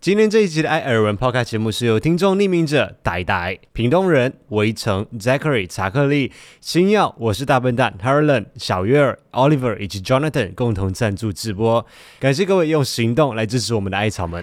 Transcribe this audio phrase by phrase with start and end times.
[0.00, 11.84] 今天这一集的艾尔文抛开节目是由听众匿名者呆呆、屏东人围城、Zachary、查克利、星耀，我是大笨蛋 Harlan、小月儿、Oliver 以及 Jonathan 共同赞助直播，
[12.18, 14.42] 感谢各位用行动来支持我们的艾草们。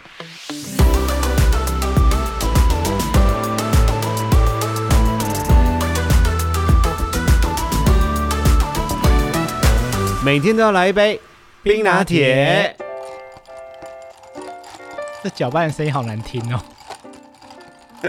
[10.23, 11.19] 每天都要来一杯
[11.63, 12.77] 冰拿铁。
[15.27, 16.61] 这搅拌的声音好难听哦。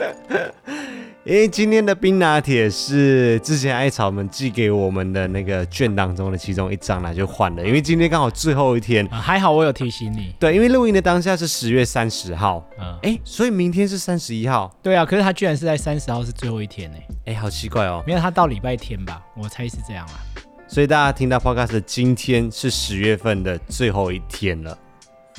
[1.24, 7.66] 因为今天的冰拿铁是之前艾草们寄给我们的那个券当中的其中一张啦，就换了。
[7.66, 10.32] 因为今天刚好最后一天，啊、还好我有提醒你。
[10.38, 14.74] 对，因为录音的当下是十月三十号，嗯，哎，所以明天是三十一号。
[14.80, 16.98] 对啊，可是他居然是在三十号是最后一天呢？
[17.26, 18.02] 哎，好奇怪哦。
[18.06, 19.20] 没有，他到礼拜天吧？
[19.36, 20.20] 我猜是这样啊。
[20.66, 24.78] 所以大家听到 Podcast 的今天是十月份的最后一天了。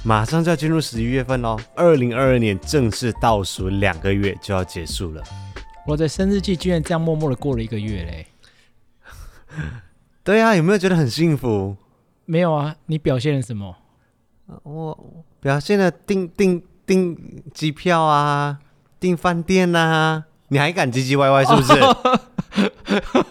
[0.03, 5.21] 马上就要进入十一月份喽，二零二二年正式倒数两个月就要结束了。
[5.85, 8.27] 我的生日季居然这样默默的过了一个月嘞！
[10.23, 11.75] 对啊，有没有觉得很幸福？
[12.25, 13.75] 没有啊，你表现了什么？
[14.63, 14.97] 我
[15.41, 18.59] 表现了订订订机票啊，
[18.99, 20.25] 订饭店啊。
[20.47, 21.73] 你还敢唧唧歪歪是不是？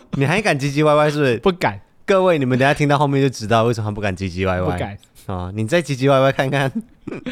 [0.18, 1.38] 你还敢唧唧歪歪是不是？
[1.38, 1.80] 不敢。
[2.06, 4.72] 各位，你们等下听到后面就知道为什么不敢唧唧歪歪。
[4.72, 4.96] 不敢。
[5.28, 6.72] 啊、哦，你再唧唧歪歪看看。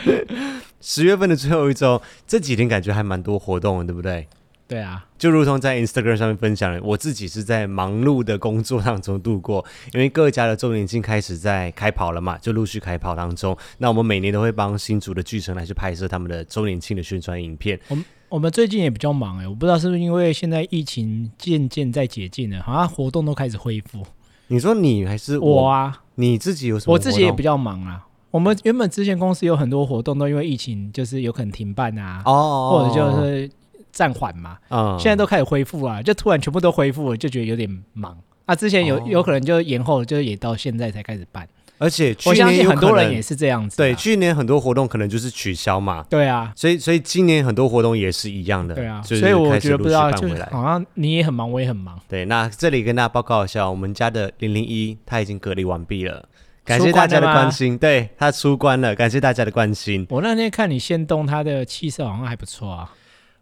[0.82, 4.28] 十月份的最后一周，这几天感觉还蛮多活动的，对不对？
[4.68, 13.56] 对啊，就如同在 Instagram 上面分享的，我自己是在忙碌的工作当中度过，因为各家的周年庆开始在开跑了嘛，就陆续开跑当中。
[13.78, 17.80] 那我们每年都会帮新竹的剧城来去拍摄他们的周年庆的宣传影片。
[17.88, 24.04] 我们我们最近也比较忙哎，我不知道是不是因为现在疫情渐渐在解禁了，好像活动都开始恢复。
[24.48, 26.02] 你说你还是我，我啊？
[26.16, 26.92] 你自己有什么？
[26.94, 28.06] 我自己也比较忙啊。
[28.30, 33.50] 我们原本之前公司有很多活动都因为疫情就是有可能停办啊，哦，或者就是
[33.92, 34.58] 暂缓嘛。
[34.68, 38.54] 嗯，现在都开始恢复啊，就突然全部都恢复了，就觉得有点忙啊。
[38.54, 41.48] 之前有有可能就延后，就也到现在才开始办。
[41.78, 43.76] 而且去年我相信很多人也是这样子。
[43.76, 46.04] 对，去年很多活动可能就是取消嘛。
[46.08, 48.74] 对啊，所以所以今年很多活动也是一样的。
[48.74, 52.00] 对啊，所以我觉得不知道，就好像你也很忙，我也很忙。
[52.08, 56.28] 对，那这里跟大家报告一下，我们家的零零一他已经隔离完毕了。
[56.64, 60.04] 感谢大家的关心，对，他出关了，感谢大家的关心。
[60.10, 62.90] 我那天看你先动，他的气色好像还不错啊。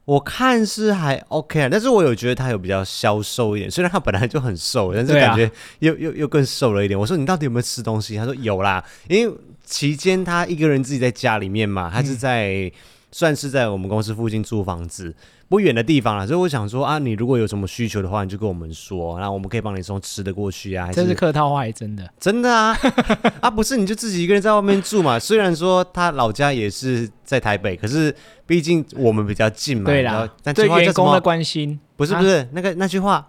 [0.05, 6.99] 我看是还 OK 啊，但是我有觉得他有比较消瘦一点，虽然他本来就很瘦，但是感觉又、啊、又又更瘦了一点。
[6.99, 8.17] 我说你到底有没有吃东西？
[8.17, 12.73] 他说有啦，因为期间他一个人自己在家里面嘛，他是在、嗯、
[13.13, 15.15] 算是在我们公司附近租房子。
[15.55, 20.91] 不远的地方了，所以我想说啊，你如果有什么需求的话，你就跟我们说，那我们可以帮你送吃的过去啊。
[20.91, 22.13] 这是客套话，还真的？
[22.19, 22.77] 真的啊！
[23.41, 25.17] 啊，不是，你就自己一个人在外面住嘛。
[25.21, 28.13] 虽然说他老家也是在台北，可是
[28.49, 29.85] 毕竟我们比较近嘛。
[29.85, 33.25] 对啦，对员工的关心，不是不是、啊、那个那句话，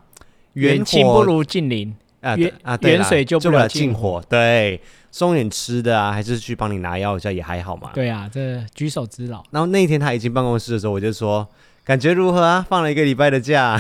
[0.53, 4.19] 远亲不如近邻啊远啊，远水救不了近火。
[4.28, 4.81] 对，
[5.12, 7.91] 送点吃的啊，还是去帮你拿药一下也还好嘛。
[7.94, 9.44] 对啊，这举手之劳。
[9.52, 11.47] 然后那一天他一进办公室的时候，我就说。
[11.85, 12.66] 感觉如何啊？
[12.68, 13.79] 放了一个礼拜的假，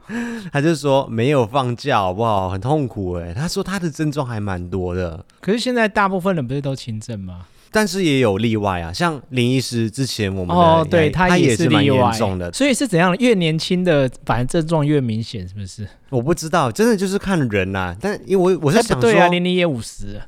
[0.52, 2.50] 他就说没有放假，好不好？
[2.50, 3.32] 很痛苦哎。
[3.32, 7.46] 他说他的症状还蛮多的，可是现在大部分人不是都轻症吗？
[7.72, 12.52] 但是也有例外啊，像林医师之前我们哦，对他也是蛮严重的。
[12.52, 13.16] 所以是怎样？
[13.16, 15.88] 越年轻的反正症状越明显，是不是？
[16.10, 17.96] 我不知道，真的就是看人呐、啊。
[17.98, 20.20] 但因为我我是想说，对啊，年龄也五十。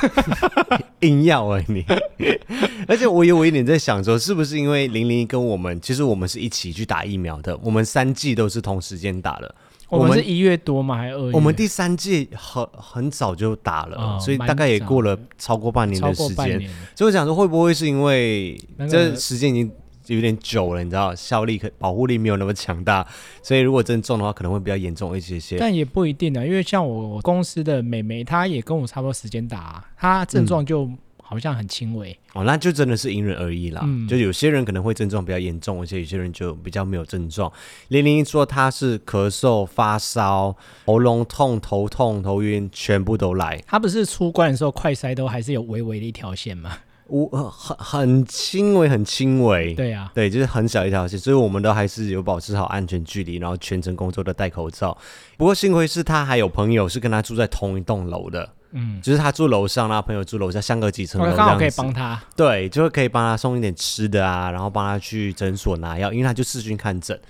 [1.00, 1.84] 硬要啊你！
[2.88, 9.54] 而且我有我一点在想说，是不是因为零零跟我们，其实我们是一起去打疫苗的，我们三季都是同时间打的。
[9.88, 10.96] 我们是一月多吗？
[10.96, 11.32] 还是二月？
[11.32, 16.60] 我们第三季很很早就打了，哦，所以大概也过了超过半年的时间。
[16.94, 19.70] 所以我想说，会不会是因为这时间已经。
[20.06, 23.06] 有点久了，你知道，效力可保护力没有那么强大，
[23.42, 25.56] 所以如果真中的话，可能会比较严重一些些。
[25.58, 30.90] 但也不一定啊，因为像我公司的妹妹，她也跟我差不多时间打，啊，她症状就
[31.22, 32.42] 好像很轻微，嗯。
[32.42, 34.08] 哦，那就真的是因人而异啦，嗯。
[34.08, 37.50] 就有些人可能会症状比较严重，而且有些人就比较没有症状。
[37.88, 43.62] 零零说她是咳嗽、发烧、喉咙痛、头痛、头晕，全部都来。
[43.66, 46.78] 她不是出关的时候快筛都还是有微微的一条线吗？
[47.12, 49.74] 无很很轻微，很轻微。
[49.74, 54.96] 对呀、啊，对，就是很小一条线，所以我们都还是有保持好安全距离，然后全程工作都戴口罩。
[55.36, 62.18] 不过幸亏是他还有朋友是跟他住在同一栋楼的，嗯，就是他住楼上，啦朋友住楼下，相隔几层楼，刚好可以帮他。
[62.34, 67.20] 对，就会可以帮他送一点吃的啊，然后帮他去诊所拿药，因为他就视讯看诊。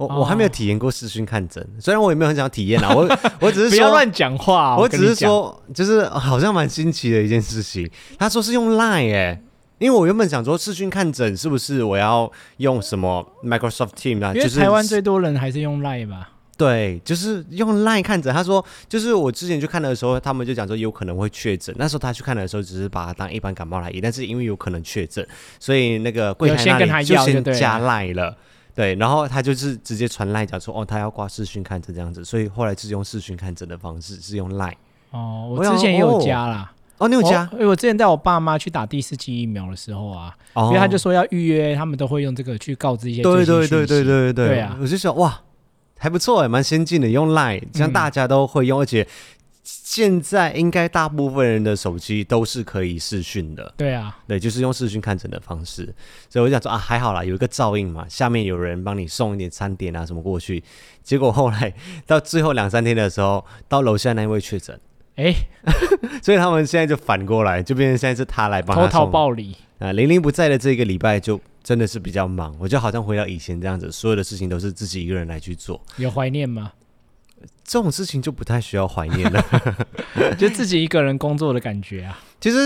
[0.00, 3.06] 我我还没有体验过视讯看诊，虽然我也没有很想体验啊，我
[3.38, 7.88] 我只是 不要乱讲话，我只是说就是好像蛮新奇的一件事情。
[8.18, 9.42] 他说是用 Line 哎，
[9.78, 14.32] 因为我原本想说视讯看诊是不是我要用什么 Microsoft Team 啊？
[14.34, 16.30] 因为台湾最多人还是用 Line 吧。
[16.56, 18.32] 对，就是用 Line 看诊。
[18.34, 21.74] 他说，就是我之前去看的时候，他们就讲说有可能会确诊。
[21.78, 25.26] 那时候他去看的时候，只是把它当一般感冒来医，但是因为有可能确诊，
[25.58, 28.36] 所以那个柜台那里就先加 Line 了。
[28.80, 34.74] 对，然后他就是直接传 Line 讲说，哦，他要挂视讯看诊这样子，所以后来是用视讯看诊的方式，是用 Line。
[35.10, 36.72] 哦，我之前也有加啦。
[36.98, 37.48] 哦，你有加？
[37.52, 43.22] 因为我之前带我爸妈去打第四剂疫苗的时候啊，哦、因为他就说要预约，他们都会用这个去告知一些。
[43.22, 44.46] 对对对对对对对。
[44.48, 45.40] 对啊，我就想哇。
[46.02, 49.06] 还不错哎，蛮先进的，用 Line，像大家都会用，嗯、而且
[49.72, 53.72] 现在应该大部分人的手机都是可以视讯的。
[53.76, 55.84] 对啊，对，就是用视讯看诊的方式，
[56.28, 60.62] 所以我就想说啊，还好啦，有一个照应嘛，下面有人帮你送一点餐点啊什么过去。
[61.02, 61.72] 结果后来
[62.06, 64.78] 到最后两三天的时候，到楼下那一位确诊，
[65.16, 65.36] 哎、欸，
[66.22, 68.90] 所以他们现在就反过来，就变成现在是他来帮他送。
[68.90, 71.40] 投桃报李啊，玲玲不在的这个礼拜就。
[71.62, 75.78] 真的是比较忙，我就好像回到以前这样子，所有的事情都是自己一个人来去做。
[75.98, 76.72] 有怀念吗？
[77.64, 79.44] 这种事情就不太需要怀念了，
[80.36, 82.18] 就自己一个人工作的感觉啊。
[82.40, 82.56] 其实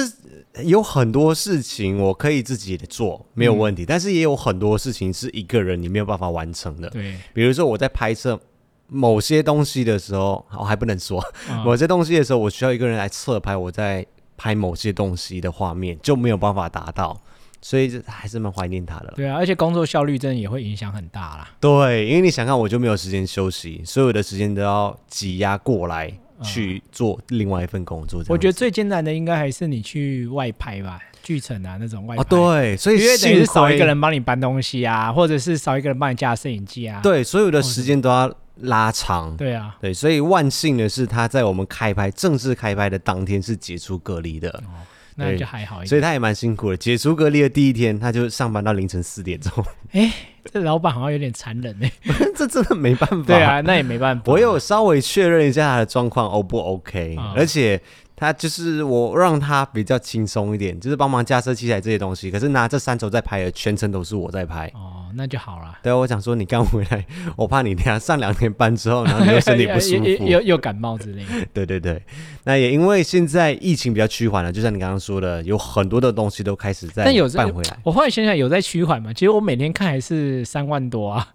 [0.64, 6.88] 有很多事情我可以自己做，没有问题，嗯、但是也有很多事情是一个人你没有办法完成的。
[6.90, 8.40] 对，比如说我在拍摄
[8.86, 14.06] 某些东西的时候，我还不能说、嗯、某些东西的时候，我需要一个人来侧拍我在
[14.36, 17.20] 拍某些东西的画面，就没有办法达到。
[17.64, 19.14] 所以还是蛮怀念他的。
[19.16, 21.48] 对啊，而且工作效率真的也会影响很大啦。
[21.58, 26.12] 对，因为你想看，我就没有时间休息，所有的时间都要挤压过来
[26.42, 28.22] 去做另外一份工作。
[28.28, 32.22] 我觉得最艰难的应该还是你去外拍吧，剧场啊那种外拍。
[32.22, 37.00] 啊，对，所以因为等于少一个人帮你搬东西啊，或者是少一个人帮你架摄影机啊。
[37.02, 39.34] 对，所有的时间都要拉长。
[39.38, 44.50] 对啊，对，所以万幸的是他在我们开拍正式开拍的当天是解除隔离的。
[44.50, 44.84] 哦
[45.14, 46.76] 那就还好一点，所以他也蛮辛苦的。
[46.76, 49.52] 解除隔离的第一天，他就上班到凌晨四点钟。
[49.92, 50.12] 哎、欸，
[50.52, 51.92] 这老板好像有点残忍哎，
[52.34, 53.26] 这真的没办法。
[53.26, 54.22] 对啊，那也没办法。
[54.26, 57.80] 我有稍微确认一下他的状况，O 不 OK？、嗯、而且。
[58.16, 62.30] 他就是我让他比较轻松一点，就是帮忙架设器材这些东西。
[62.30, 64.70] 可是拿这三轴在拍的，全程都是我在拍。
[64.74, 65.78] 哦，那就好了。
[65.82, 67.04] 对，我想说你刚回来，
[67.36, 71.46] 我怕你等下上两天班之后，然后你又身体不舒服，又又感冒之类的。
[71.52, 72.00] 对对对，
[72.44, 77.04] 那也因为现在疫情比较趋缓了，就像你刚刚说的，有很多的东西都开始在
[77.36, 77.78] 办回来。
[77.82, 79.12] 我后来想想，有在趋缓嘛？
[79.12, 81.28] 其实我每天看还是三万多啊。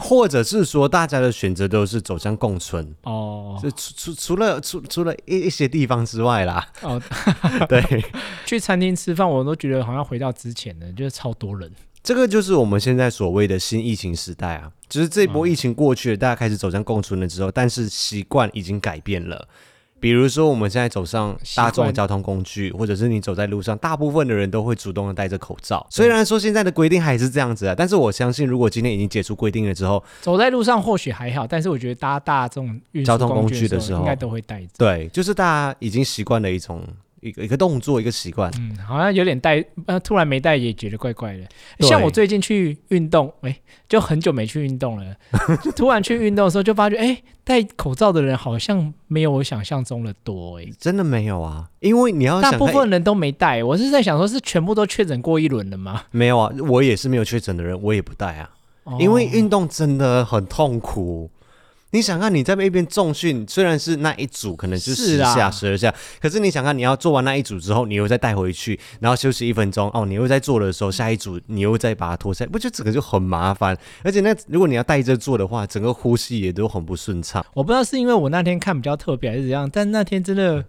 [0.00, 6.66] 或者是说，大家的选择都是走向共存哦，就除除除了除除了一一些地方之外啦。
[6.82, 7.00] 哦，
[7.68, 8.04] 对，
[8.44, 11.70] 去餐厅吃饭，我都觉得好像回到之前的，就是超多人。
[12.02, 19.48] 这个就是我们现在所谓的新疫情时代啊，就是这波疫情过去了，大家开始走向共存了之后，但是习惯已经改变了。
[19.98, 25.86] 比如说，我们现在走上大众交通工具，或者是你走在路上，大部分的人都会主动的戴着口罩。
[25.90, 34.68] 虽然说现在的规定还是这样子啊，但是我相信，如果今天已经解除规定了之后，走在路上或许还好，但是我觉得搭大众交通工具的时候，应该都会戴着。
[34.76, 36.82] 对，就是大家已经习惯了一种。
[37.26, 41.44] 一个一个动作，一个习惯，嗯，好像有点带，呃，突然没带也觉得怪怪的。
[41.80, 45.16] 像我最近去运动，哎、欸，就很久没去运动了，
[45.74, 56.04] 突然去运动的时候就发觉，哎、欸，戴口罩的人好像没有我想象中的多，哎，真的没有啊，因为你要大部分人都没戴，我是在想说，是全部都确诊过一轮了吗？
[56.12, 58.50] 没有啊，我也是没有确诊的人，我也不戴啊，
[58.84, 61.30] 哦、因为运动真的很痛苦。
[61.96, 73.74] 你想看你在那边重训，虽然是那一组可能是十下、十二下，可是你想看你要做完那一组之后，你又再带回去，然后休息一分钟哦，你又在做的时候，下一组你又再把它脱下来，不就整个就很麻烦？
[74.04, 77.42] 而且那如果你要带着做的话，整个呼吸也都很不顺畅。
[77.54, 80.62] 我不知道是因为我那天看比较特别还是怎样，但那天真的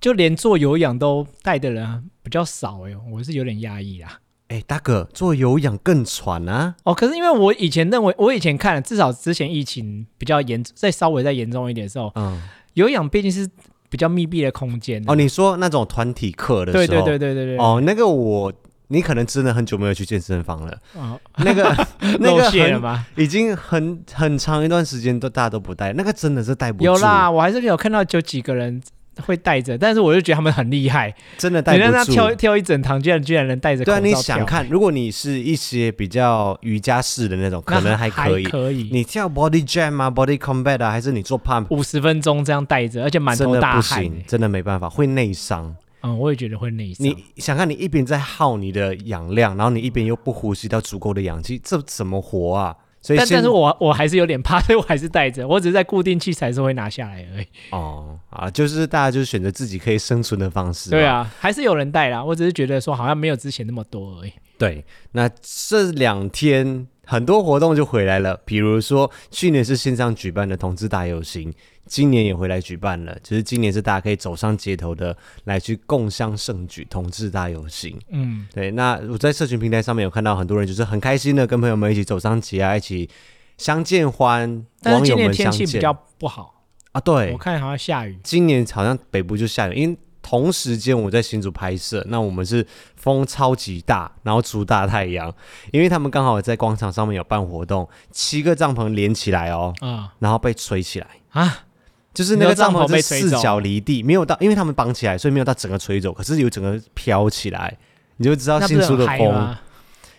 [0.00, 4.20] 就连做有氧都带的人比较少哎，我是有点压抑啦。
[4.50, 6.74] 哎、欸，大哥，做有氧更喘啊！
[6.82, 12.42] 哦，可是因为我以前认为，我以前看，至少之前疫情比较严，再稍微再严重一点的时候，嗯，
[12.74, 13.48] 有氧毕竟是
[13.88, 15.00] 比较密闭的空间。
[15.06, 17.58] 哦，你说那种团体课的时候，对对对对对对。
[17.58, 18.52] 哦，那个我，
[18.88, 20.76] 你可能真的很久没有去健身房了。
[20.96, 21.62] 哦，那个
[22.18, 26.86] 那个很已经很很长一段时间都大家都不带，那个真的是带不住。
[26.86, 28.82] 有啦，我还是有看到有几个人。
[29.20, 31.84] 会带着，但是我就觉得他们很厉害，真的带不住。
[31.84, 33.84] 你让他跳跳一整堂，居然居然能带着。
[33.84, 38.44] 对啊，你想看，如果你是一些比较瑜伽式的那种，可能还可以。
[38.44, 38.88] 可以。
[38.92, 45.74] 你跳 body jam 啊，body combat 啊，还是你做 pump，五十分钟这样带着，而且满头大汗，真的不行，真的没办法，会内伤。
[46.02, 47.06] 嗯，我也觉得会内伤。
[47.06, 52.74] 你想看，你一边在耗你的氧量，然后你一边又不呼吸到足够的氧气，这怎么活啊？
[53.02, 57.46] 所以但但是我我还是有点怕，所以我还是带着，我只是在固定器材时候会拿下来而已。
[57.70, 60.90] 哦啊，就是大家就是选择自己可以生存的方式。
[60.90, 64.32] 对啊，还是有人带啦，我只是觉得说好像没有之前那么多而已。
[64.58, 71.52] 对，那这两天很多活动就回来了，比如说去年是线上举办的同志大游行。
[71.90, 77.98] 今年也回来举办了，其实今年是大家可以走上街头的，来去共襄盛举同志大游行。
[78.10, 78.70] 嗯，对。
[78.70, 83.10] 那我在社群平台上面有看到很多人，就是很开心的跟朋友们一起走上街啊，一起
[83.58, 84.64] 相见欢。
[84.80, 88.16] 但是今年天气比较不好啊，对，我看好像下雨。
[88.22, 95.34] 今年好像北部就下雨，因为同时间我在新竹拍摄，那我们是风超级大，然后出大太阳，
[95.72, 101.64] 因为他们刚好在广场上面有办活动，七个帐篷连起来哦，啊，然后被吹起来啊。
[102.12, 107.78] 就是那个帐篷被四脚离地，没有到，因为他们绑起来，所以没有到整个吹走，可是有整个飘起来，
[108.16, 109.56] 你就知道新竹的风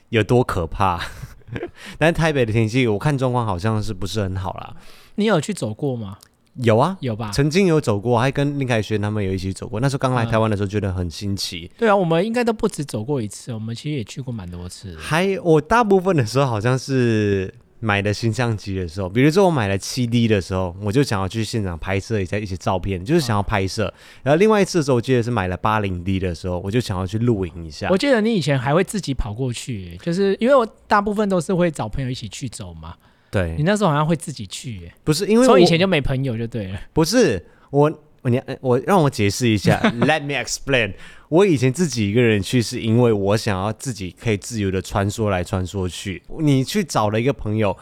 [0.10, 1.00] 有多可怕。
[2.00, 4.74] 但是台北的天气，我看状况好像是不是很好啦。
[5.16, 6.18] 你有去走过吗？
[6.56, 7.30] 有啊，有吧？
[7.34, 9.82] 曾经有走过，还跟林凯旋他们有一起走过。
[9.82, 11.70] 那时候刚来台湾的时候，觉得很新奇。
[11.78, 14.96] 对啊，我们应该都不止走过一次，我们其实也去过蛮多次。
[14.98, 17.54] 还我大部分的时候好像是。
[17.82, 23.88] 买的新相机的时候，比如说我买了七 D 的时候，我就想要去现场拍摄一下一些照片，就是想要拍摄。
[23.88, 27.90] 哦、然后另外一次的时候，我记得是买了八零 D 的时候，我就想要去露营一下。
[27.90, 32.94] 我记得你以前还会自己跑过去，就是因为我大部分都是会找朋友一起去走嘛。
[33.30, 36.80] 对，你那时候好像会自己去，不是因为我从以前就没朋友就对了。
[36.94, 37.92] 不是我。
[38.30, 40.94] 你我让我解释一下， Let me explain。
[41.30, 46.22] 我以前自己一个人去，是因为我想要自己可以自由的穿梭来穿梭去。
[46.40, 47.76] 你去找了一个朋友，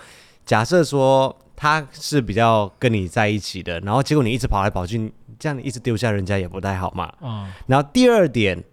[0.45, 7.11] 假设说他是比较跟你在一起的，然后结果你一直跑来跑去，这样你一直丢下人家也不太好嘛。
[7.21, 7.51] 嗯。
[7.65, 8.63] 然后第二点，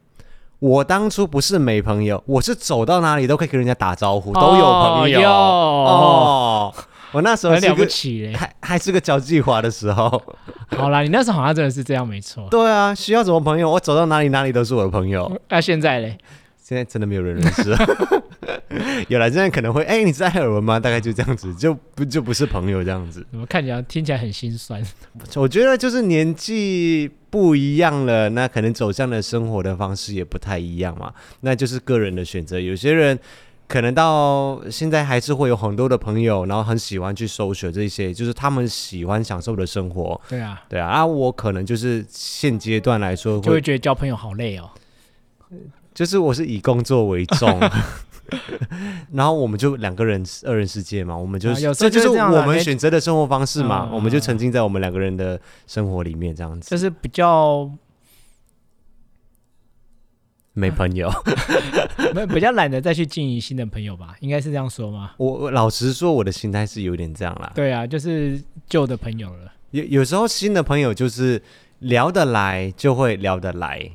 [0.58, 5.30] 我当初不是没朋友，我是走到哪里都可以跟人家打招呼，都有朋友。
[5.30, 6.74] 哦。
[7.12, 10.22] 我那时候很了不起嘞，还还是个交际花的时候。
[10.68, 12.46] 好啦，你那时候好像真的是这样，没错。
[12.50, 15.40] 对啊，需要什么朋友，我走到哪里哪里都是我的朋友。
[15.48, 16.18] 那、啊、现在嘞？
[16.62, 17.78] 现在真的没有人认识了。
[19.08, 20.80] 有了，现在可能会，哎、欸，你是艾尔文吗？
[20.80, 23.24] 大概就这样子，就不就不是朋友这样子。
[23.30, 24.84] 怎么看起来听起来很心酸？
[25.36, 31.12] 我觉得就是年纪不一样了，那可能走向的生活的方式也不太一样嘛。
[31.40, 32.58] 那就是个人的选择。
[32.60, 33.16] 有些人。
[33.68, 40.20] 可能到现在还是会有很多的朋友，然后很喜欢去搜寻这些，就是他们喜欢享受的生活。
[40.28, 44.70] 对啊，对啊，啊，我可能就是现阶段来说会，就会觉得交朋友好累哦。
[45.92, 47.58] 就是我是以工作为重，
[49.12, 57.70] 然后我们就两个人二人世界嘛，我们就、啊、这就是我们选择的生活方式嘛，嗯、我们就沉浸在我们两个人的生活里面，这样子，就是比较。
[60.58, 61.12] 没朋友，
[62.14, 65.12] 没比较懒得再去经营新的朋友吧，应该是这样说吗？
[65.18, 67.52] 我我老实说，我的心态是有点这样啦。
[67.54, 69.52] 对啊，就是旧的朋友了。
[69.72, 71.42] 有有时候新的朋友就是
[71.80, 73.90] 聊得来就会聊得来。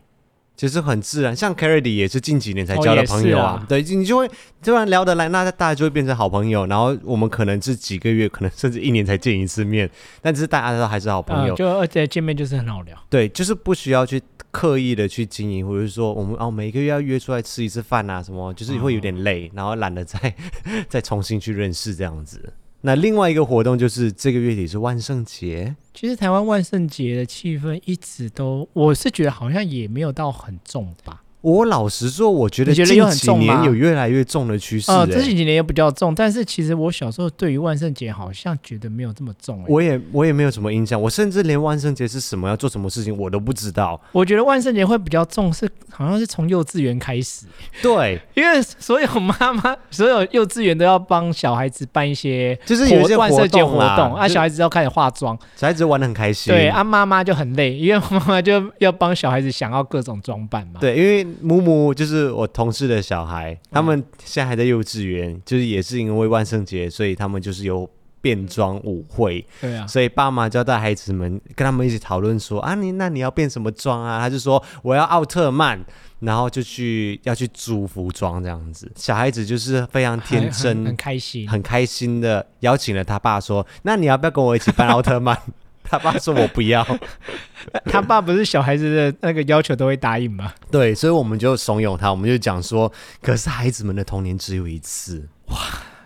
[0.62, 3.66] 其实很自然，像 Carry 也是近几年才交的朋友啊。
[3.68, 4.30] 对，你就会
[4.62, 6.68] 突然聊得来，那大家就会变成好朋友。
[6.68, 9.90] 然后我们可能是几个月，可能甚至一年才见一次面，
[10.22, 11.56] 但是大家都还是好朋友。
[11.56, 12.96] 嗯、就而且见面就是很好聊。
[13.10, 20.36] 对，就是不需要去刻意的去经营，或者是说我们哦每个月要约出来吃一次饭啊什么，就是会有点累，嗯、然后懒得再
[20.88, 22.54] 再重新去认识这样子。
[22.82, 25.76] 那另外一个活动就是这个月底是万圣节。
[25.94, 31.24] 其实台湾万圣节的气氛一直都，我是觉得好像也没有到很重吧。
[31.42, 34.92] 我老实说，我觉得近几年有越来越重的趋势。
[34.92, 39.64] 呃，这几年也比较重，但是其实我小时候对于万圣节好像觉得没有这么重。
[39.68, 44.00] 我也我也没有什么印象，我甚至连万圣节是什么要做什么事情我都不知道。
[44.12, 47.48] 我觉得万圣节会比较重，是好像是从幼稚园开始。
[47.82, 56.54] 对， 因为所有妈妈、所有幼稚园都要帮小孩子办一些，就是有一些万圣节活动啊，小孩子要开始化妆，小孩子玩的很开心。
[56.54, 60.80] 对啊，妈妈就很累，因为妈妈就要帮小孩子想要各种装扮嘛。
[60.80, 61.28] 对，因为。
[61.42, 67.90] 木木就是我同事的小孩，他们现在还在幼稚园，嗯、就是也是因为万圣节，所以他们就是有
[68.22, 69.46] 变装舞会。
[69.60, 74.20] 对啊，所以爸妈就要带孩子们跟他们一起讨论说啊，你那你要变什么装啊？
[74.20, 75.80] 他就说我要奥特曼，
[76.20, 78.92] 然后就去要去租服装这样子。
[78.96, 85.36] 小孩子就是非常天真，很， 很开心，很开心的邀请了他爸说，那你要不要跟我一起扮奥特曼？
[85.84, 86.86] 他爸说：“我不要。
[87.86, 90.54] ”他爸不是小孩子的那个要求都会答应吗？
[90.72, 95.58] 对，所以我们就怂恿他，我们就讲说：“可是孩子们的童年只有一次。”哇，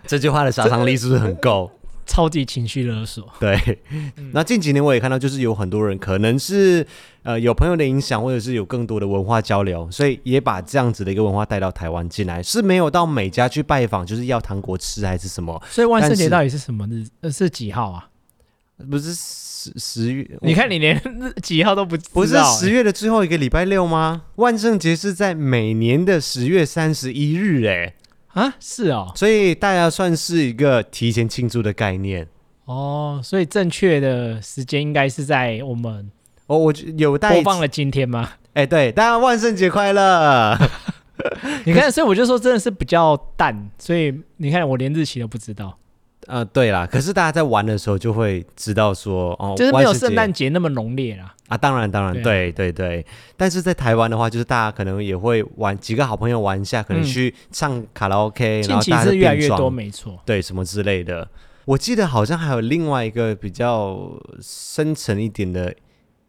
[0.06, 1.70] 这句话的杀伤力是不是很够？
[2.04, 3.28] 超级情绪勒索。
[3.40, 3.58] 对，
[3.90, 6.86] 嗯、那近几年我也看到，就是有很多人可能是
[7.24, 15.60] 呃有朋友的影响，或者是有更多的文化交流，所以也把这样子的一个文化带到台湾进来，是没有到每家去拜访，就是要糖果吃还是什么？
[15.68, 17.04] 所以万圣节到底是什么日？
[17.22, 18.08] 呃，是几号啊？
[18.88, 19.12] 不是
[19.72, 20.28] 十十月？
[20.42, 21.00] 你看你连
[21.42, 22.14] 几号都不知道、欸？
[22.14, 24.22] 不是十月的最后一个礼拜六吗？
[24.36, 27.94] 万圣节是在每年的十月三十一日、欸，
[28.34, 28.42] 哎。
[28.42, 32.28] 啊，是哦，所以大家算是一个提前庆祝的概念
[32.66, 36.10] 哦，所以正确的时间应该是在我们
[36.46, 38.32] 哦，我有待播放了今天吗？
[38.52, 40.54] 哎、欸，对，大家万圣节快乐！
[41.64, 45.78] 你看，所以我就说真的是比较淡，所以你看我连日期都不知道。
[46.26, 51.34] 呃，对啦，可是大家在玩的时候就会知道说，哦，就是没有圣诞节那么浓烈啦。
[51.48, 53.06] 啊，当然，当然，对，对，对。
[53.36, 61.28] 但是在台湾的话，就是大家可能也会玩几个好朋友玩一下，可能去唱卡拉 OK，、嗯、然后大家是越来越多，没错，对，什么之类的。
[61.64, 65.72] 我记得好像还有另外一个比较深层一点的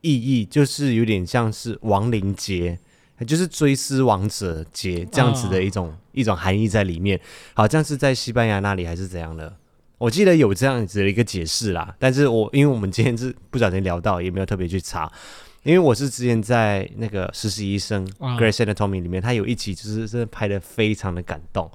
[0.02, 2.78] 意义，就是有点像是亡灵节，
[3.26, 7.20] 就是追思亡者节这样子的一种、哦、一种含义在里面。
[7.56, 9.56] 好像是在西班牙那里还是怎样的？
[9.98, 15.12] 我记得有这样子的一个解释啦，但是我因为我们今天是不小心聊到，也没有特别去查。
[15.64, 18.40] 因为我是之前在那个实习医生、uh.
[18.40, 21.70] Grey's Anatomy 里面，他有一集就是真的拍的非常的感动。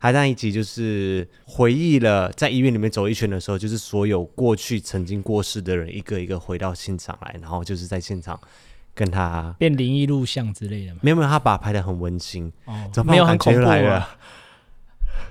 [0.00, 8.38] 他那一集就是回忆了在医院里面走一圈的时候，就是所有过去曾经过世的人一个一个回到现场来，然后就是在现场
[8.94, 11.00] 跟他变灵异录像之类的吗？
[11.02, 12.92] 没有没有，他把它拍的很温馨哦，oh.
[12.92, 14.16] 怎么没有很恐怖啊。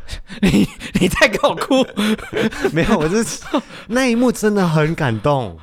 [0.41, 0.67] 你
[0.99, 1.85] 你在给我哭？
[2.73, 3.41] 没有，我是
[3.89, 5.57] 那一幕真的很感动。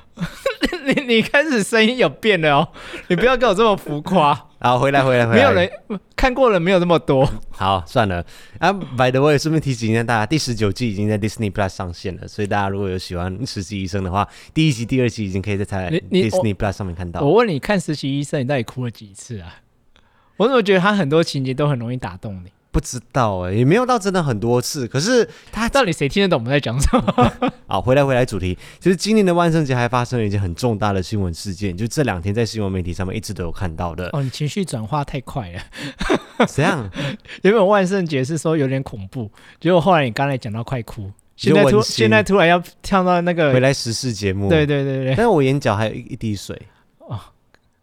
[0.86, 2.68] 你你开始声音有变了哦，
[3.08, 4.48] 你不要跟我这么浮夸。
[4.60, 5.36] 好，回来回来回来。
[5.36, 5.70] 没有人
[6.14, 7.28] 看过了，没有那么多。
[7.50, 8.24] 好，算了。
[8.58, 17.20] 啊，by the way，顺便提醒一下大家，第十九季已经在 Disney Plus 上线了，所以大家如果有喜欢实习医生的话，第一集、第二集已经可以在台 Disney Plus 上面看到。
[17.22, 19.56] 我问你看实习医生，你到底哭了几次啊？
[20.36, 22.50] 我怎么觉得他很多情节都很容易打动你？
[22.74, 24.88] 不知道哎、欸，也没有到真的很多次。
[24.88, 27.32] 可是他 到底谁听得懂我们在讲什么？
[27.68, 34.10] 好，回来回来主题，就是今年的万圣节还发生了一件很重大的新闻事件，就这两天在新闻媒体上面一直都有看到的。
[34.12, 35.60] 哦，你情绪转化太快了。
[36.48, 36.90] 怎样？
[37.42, 44.48] 原本万圣节是说有点恐怖，结果后来你刚才讲到快哭，现在突现在突然要跳到那个回来时事节目。
[44.48, 46.60] 对对对对，但是我眼角还有一一滴水。
[46.98, 47.20] 哦。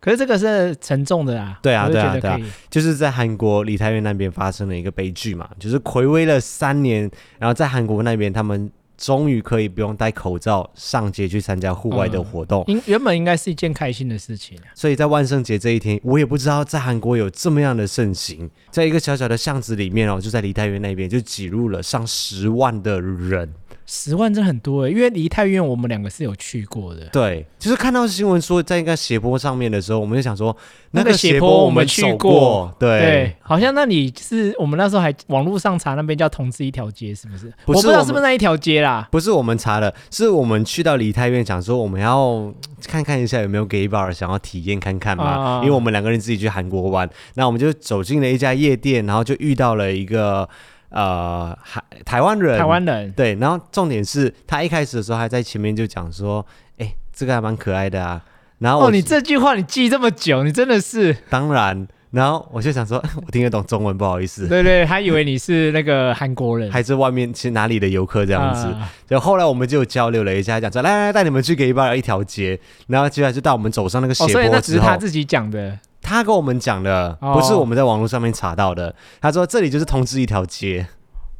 [0.01, 1.59] 可是这个是沉重的啊！
[1.61, 2.39] 对啊，对啊，对啊，
[2.71, 12.63] 就是在韩国梨泰院那边发生了一个悲剧嘛，就是睽违了三年，然后在韩国那边，他们终于可以不用戴口罩上街去参加户外的活动。
[12.65, 14.73] 应原本应该是一件开心的事情啊。
[14.73, 23.53] 所以在万圣节这一天，我也不知道在韩国有这么样的盛行，在一个小小的巷子里面哦，就在梨泰院那边就挤入了上十万的人。
[23.85, 27.05] 十万真很多诶，因为梨泰院我们两个是有去过的。
[27.11, 30.55] 对，就是看到新闻说在一个斜坡上面的时候，我们就想说
[30.91, 32.73] 那个斜坡我们去过。
[32.79, 37.51] 对，对，好像那里是我们那时候还网络上查那边叫同志一条街，是不是？
[37.65, 39.07] 不是，我不知道是不是那一条街啦。
[39.11, 42.53] 不是我们查的，是我们去到梨泰院，想说我们要
[42.87, 45.23] 看看一下有没有 gay bar，想要体验看看嘛。
[45.25, 50.47] 啊、因为我们两个人自己去韩国玩，那我们就走进了一家夜店，然后就遇到了一个。
[50.91, 56.45] 呃，台台湾人，台湾人，对，然后重点是他一开始的时候还在前面就讲说，
[56.77, 58.21] 哎，这个还蛮可爱的啊。
[58.59, 61.87] 然后哦，你这句话你记这么久，你真的是 当然。
[62.11, 64.45] 然后我就想说， 我听得懂中文，不好意思。
[64.45, 68.67] 对对，他以为你是那个韩国人， 还是外面是哪里的游客这样子。
[69.07, 75.79] 就、啊、后来我们就交流了一下，讲说来来来，带你们去给一半一条街，然后接下来就带我们走上那个斜坡之后，哦、所以那只是他自己讲的。
[76.11, 78.89] 他跟我们讲的，不是我们在网络上面查到的。
[78.89, 80.85] 哦、他说这里就是同志一条街。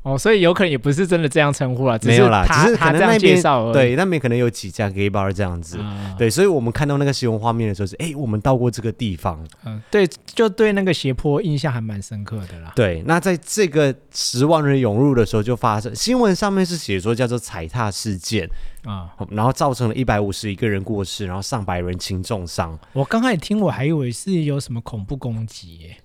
[0.04, 3.40] 哦，所以有可能也不是真的这样称呼了，没有啦，只是可能那边
[3.72, 12.74] 对那边可能有几家 gay bar 这样子，嗯、对，所以我们看到那个新闻画面的时候是，哎，我们到过这个地方，嗯，对，就对那个斜坡印象还蛮深刻的啦。
[12.76, 18.50] 对，那在这个十万人涌入的时候就发生，新闻上面是写说叫做踩踏事件
[18.86, 22.76] 啊，嗯、然后造成了一百五十一个人过世，然后上百人轻重伤。
[22.94, 25.98] 我刚开始听我还以为是有什么恐怖攻击耶。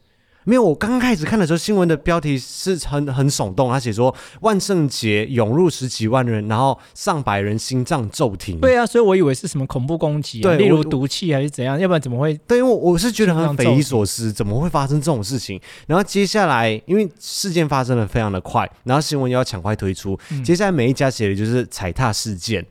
[0.49, 8.61] 没有，我刚刚开始看的时候，新闻的标题是很很耸动，他写说万圣节涌入十几万人，然后上百人心脏骤停。
[8.61, 12.33] 对啊，所以我以为是什么恐怖攻击、啊，对，例如毒气还是怎样，要不然怎么会？
[12.47, 15.61] 对，因为我我是觉得很匪夷所思，怎么会发生这种事情？
[15.89, 22.65] 然后接下来，因为事件发生的非常的快，然后新闻又要抢快推出，嗯、接下来每一家写的就是踩踏事件。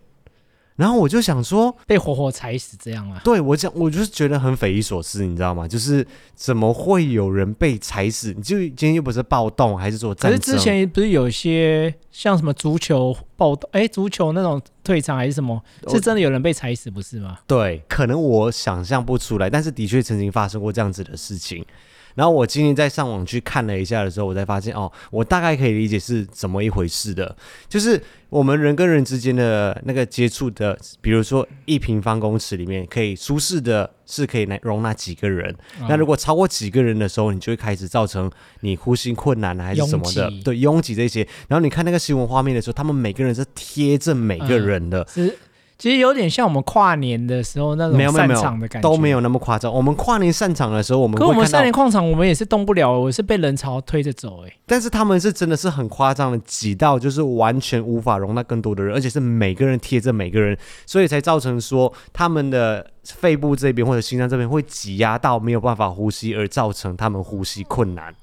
[0.76, 3.22] 然后我就想说，被活活踩死这样啊？
[3.24, 5.66] 对，我讲，我就是觉得很匪夷所思，你知道吗？
[5.66, 8.34] 就是怎么会有人被踩死？
[8.36, 10.40] 你就今天又不是暴动，还是说战争？
[10.40, 13.70] 可是之前不是有些像什么足球暴动？
[13.72, 15.62] 哎，足球那种退场还是什么？
[15.88, 17.38] 是真的有人被踩死，不是吗？
[17.48, 21.66] 对，可能我想象不出来，但是的确曾经发生过这样子的事情。
[22.16, 27.36] 然后我今天在上网去看了一下的时候，我才发现哦，我大概可以理解是怎么一回事的。
[27.70, 35.54] 就是我们人跟人之间的那个接触的，比如说一平方公尺里面可以舒适的是可以来容纳几个人。
[35.80, 41.28] 嗯、那如果超过几个人的时候，你就会开始造成你呼吸困难还是什么的，对，拥挤这些。
[41.48, 45.06] 然后你看那个新闻画面的时候，他们每个人是贴着每个人的。
[45.16, 45.32] 嗯
[45.78, 49.72] 其实有点像我们跨年的时候那种散场的感觉，都没有那么夸张。
[49.72, 54.54] 我们跨年散场的时候，我们跟我们三年矿场，我们也是动不了，我是被人潮推着走，哎。
[54.66, 68.16] 但是他们是真的是很夸张的挤到，就是完全无法容纳更多的人，而且是每个人贴着每个人，所以才造成说他们的肺部这边或者心脏这边会挤压到没有办法呼吸，而造成他们呼吸困难，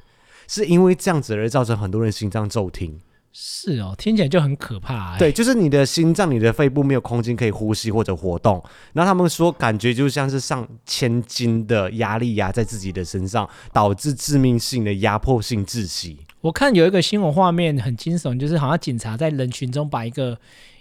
[0.48, 2.98] 是因为这样子而造成很多人心脏骤停。
[3.32, 5.16] 是哦，听起来就很可怕。
[5.16, 16.18] 对，就是你的心脏、你的肺部没有空间可以呼吸或者活动，然后他们说感觉就像是上千斤的压力压在自己的身上，导致致命性的压迫性窒息。
[16.42, 20.38] 我看有一个新闻画面很惊悚，就是好像警察在人群中把一个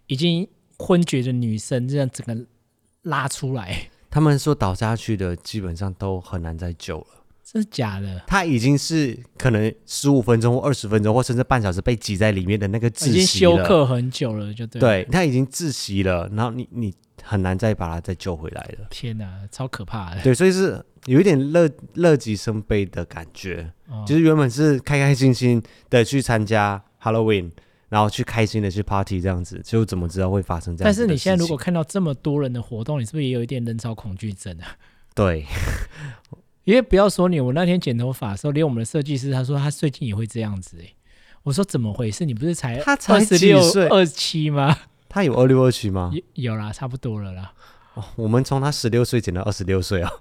[0.08, 0.46] 已经
[0.78, 2.46] 昏厥的女生这样整个
[3.04, 3.90] 拉出来。
[4.10, 7.21] 他们说倒下去的基本上都很难再救了。
[7.60, 14.80] 是假的，他已经是可能十五分钟或二十分钟，或甚至半小时被挤在里面的那个窒息了，已经休克很久了，就对。
[14.80, 18.88] 对，他已经窒息了，然后你你很难再把他再救回来了。
[18.90, 20.22] 天哪，超可怕的。
[20.22, 27.52] 对，所以是有一点乐乐极生悲的感觉，哦、就是原本是开开心心的去参加 Halloween，
[27.90, 30.86] 然后去开心的去 party 这样子，就怎么知道会发生这样？
[30.86, 34.78] 但是你现在如果看到这么多人的活动，你是不是也有一点人潮恐惧症啊？
[35.14, 35.46] 对。
[36.64, 40.96] 因为不要说你，我那天剪头发的时候，连我们的设计师他说他最近也会这样子哎、欸，
[41.44, 42.24] 我说怎么回事？
[42.24, 44.78] 你不是才他才二十六二七吗？
[45.10, 46.12] 他有二六二七吗？
[46.14, 46.22] 有
[46.52, 47.52] 有啦，差不多了啦。
[47.96, 50.12] 哦、我们从他十六岁剪到二十六岁啊。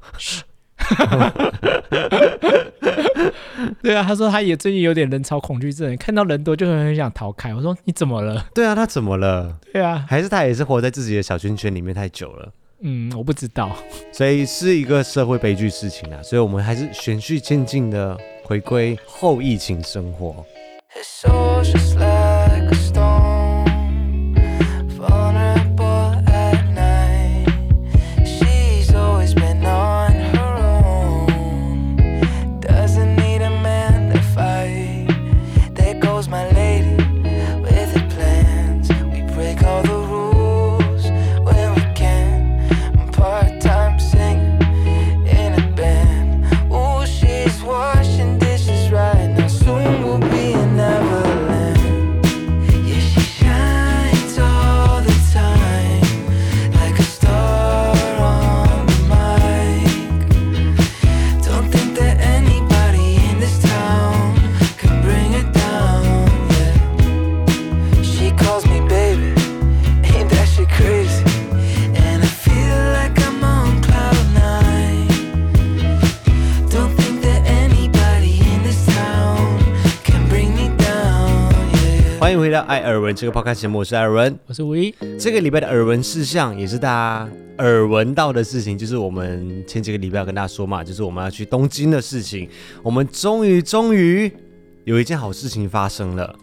[3.83, 7.55] 对啊，他说他也最近有点人潮恐惧症，看到人多就很很想逃开。
[7.55, 8.47] 我说你怎么了？
[8.55, 9.59] 对啊，他怎么了？
[9.73, 12.53] 对啊，还是他也是活在自己的小圈圈里面太久了。
[12.83, 13.77] 嗯，我不知道，
[14.11, 20.45] 所以是一个社会悲剧事情啊，所以我们还是循序渐进的回归后疫情生活。
[21.23, 21.63] 欢
[82.61, 84.95] 到艾尔文这个 podcast 节目，我是艾尔文，我是吴一。
[85.19, 92.47] 这个礼拜的耳闻事项也是大家耳闻到的事情，就是我们前几个礼拜要跟大家说嘛，就是我们要去东京的事情。
[92.83, 94.31] 我们终于终于
[94.85, 96.37] 有一件好事情发生了。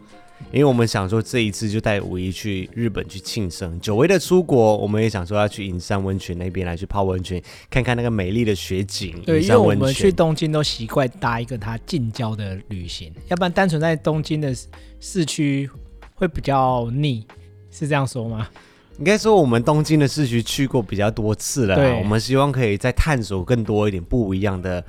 [0.51, 9.15] 因为我们想说这一次就带五一去日本去庆生，久违的出国，我们也想说要去银山温泉那边来去泡温泉，看看那个美丽的雪景。
[9.23, 14.55] 对，因为我们去东京都习惯搭一个它近郊的旅行，要不然单纯在东京的
[14.99, 15.69] 市区
[16.17, 17.25] 会比较腻，
[17.69, 18.47] 是这样说吗？
[18.97, 24.83] 应该说我们东京的市区去过比较多次了，我们希望可以再探索更多一点不一样的。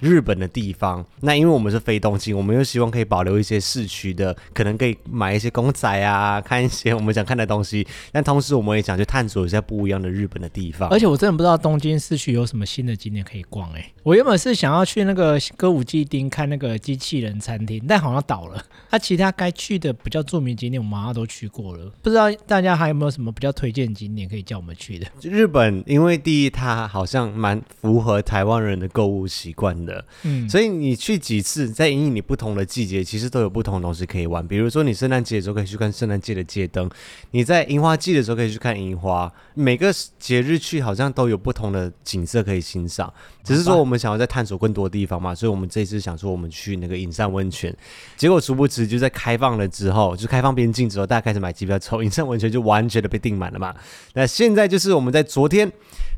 [0.00, 7.86] 日本的地方，那因为我们是非东京，我们又希望可以保留一些市区的，可能可以买一些公仔啊，看一些我们想看的东西。
[8.10, 10.88] 但同时，我们也想去探索一下不一样的日本的地方。
[10.88, 13.92] 而且我真的不知道东京市区有什么新的景点可以逛哎、欸。
[14.02, 18.64] 我原本是想要去那个歌舞伎町看那个机器人餐厅，但好像倒了。
[18.90, 21.92] 那、啊、其他该去的比较著名景点，我们好像都去过了。
[22.02, 25.06] 不知道大家还有没有什么比较推荐景点可以叫我们去的？
[25.22, 29.89] 日本，因为第一，它好像蛮符合台湾人的购物习惯的。
[29.90, 30.04] 的。
[30.22, 34.46] 嗯，所以你去几次，在因应你不同的季节，其实都有不同的东西可以玩。
[34.46, 36.88] 比如说，你圣诞节的时候可以去看圣诞节的街灯；
[37.32, 39.30] 你在樱花季的时候可以去看樱花。
[39.54, 43.12] 每个节日去，好像都有不同的景色可以欣赏。
[43.42, 47.74] 只是说，我们想要再探索更多地方嘛，所以我们这次想说，我们去那个隐山温泉。
[48.16, 53.74] 结果殊不知，就在开放了之后，就开放边境之后，大家开始买机票之后，隐山温泉就完全的被订满了嘛。
[54.14, 55.70] 那现在就是我们在昨天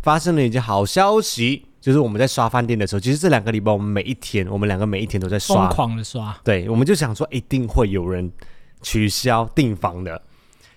[0.02, 6.36] 发生了一件好消息，就是我们在刷饭店的时候，其实这两个礼拜我们每一天，我们两个每一天都在刷，疯狂的刷。
[6.42, 8.30] 对，我们就想说一定会有人
[8.82, 10.20] 取消订房的，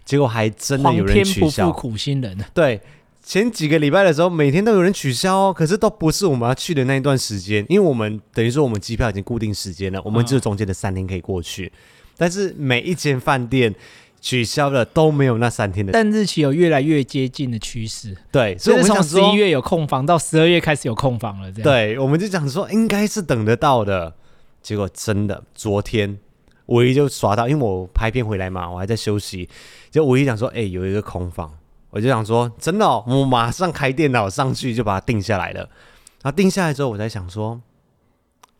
[0.06, 1.72] 结果还真的有人取消。
[1.72, 2.38] 苦心人。
[2.54, 2.80] 对，
[3.24, 11.72] 前几个礼拜的时候，每天都有人取消哦，可是都不是我们要去的那一段时间，因为我们等于说我们机票已经固定时间了，我们只有中间的三天可以过去，嗯、
[12.18, 13.74] 但是每一间饭店。
[14.26, 18.18] 取消了都没有那三天的，但日期有越来越接近的趋势。
[18.32, 21.64] 对，所以从十一月有空房到十二月开始有空房了，这样。
[21.64, 24.16] 对，我们就讲说应该是等得到的，
[24.64, 26.18] 结果真的昨天
[26.66, 29.48] 五一就刷到，因为我拍片回来嘛，我还在休息，
[29.92, 31.56] 就五一讲说，哎、欸，有一个空房，
[31.92, 35.60] 我就想说真的、哦，我马上开电脑上去就把它定下来了。
[36.24, 37.62] 然后定下来之后，我在想说，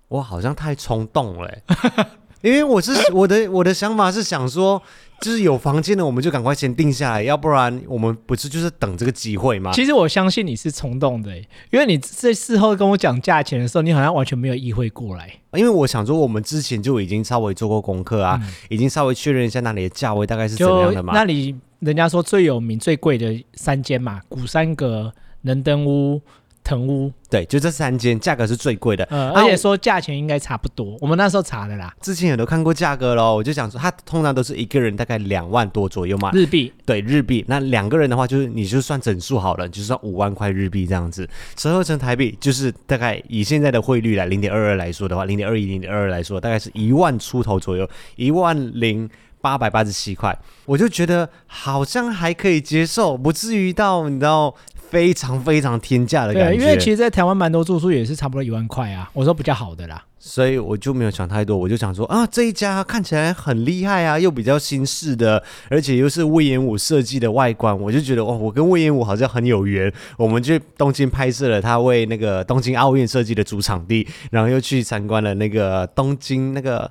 [0.10, 1.52] 我好像太冲动了，
[2.46, 4.82] 因为我是 我的我的想法是想说。
[5.22, 9.72] 就是有房间的，我们就赶快先定下来，要不然我们不是就是等这个机会吗？
[9.74, 11.34] 其实我相信你是冲动的，
[11.72, 15.34] 因为你在事后跟我讲价钱的时候，你好像完全没有意会过来。
[15.54, 21.14] 因为我想说，我们之前就已经稍微做过功课啊，嗯、已经稍微确认一下那里的价位大概是怎样的嘛。
[21.14, 26.22] 那里人家说最有名、最贵的三间嘛，古三阁、能登屋。
[26.66, 30.98] 腾屋，对，就这三间价格是最贵的，呃，而且说价钱应该差不多。
[31.00, 37.46] 我们那时候查的啦，之前也都看过价格喽，我就想说，它通常都是一个人大概两万多左右嘛，日币，对，日币。
[37.48, 49.08] 那两个人的话，就是你就算整数好了，就算五万块日币这样子，折合成台币就是大概以现在的汇率来零点二二来说的话，零点二一、零点二二来说，大概是一万出头左右，一万零
[49.40, 54.56] 八百八十七块，我就觉得好像还可以接受，不至于到你知道。
[54.96, 59.10] 非常非常天价的感觉，因为其实，在台湾蛮多住宿也是差不多一万块啊。
[59.12, 69.92] 我说比较好的啦，所以我就没有想太多，我就想说啊，这一家看起来很厉害啊，又比较新式的，而且又是魏延武设计的外观，我就觉得哦，我跟魏延武好像很有缘。
[70.18, 76.90] 我们去东京拍摄了他为那个东京奥运设计的主场地，然后又去参观了那个东京那个。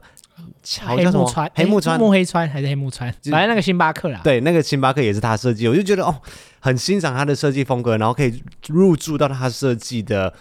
[0.87, 3.12] 黑木川，黑木川，木黑川还是黑木川？
[3.31, 4.20] 反正那个星巴克啦。
[4.25, 6.14] 对，那个星巴克也是他设计，我就觉得哦，
[6.61, 10.33] 很欣赏他的设计风格，然后可以入住到他设计的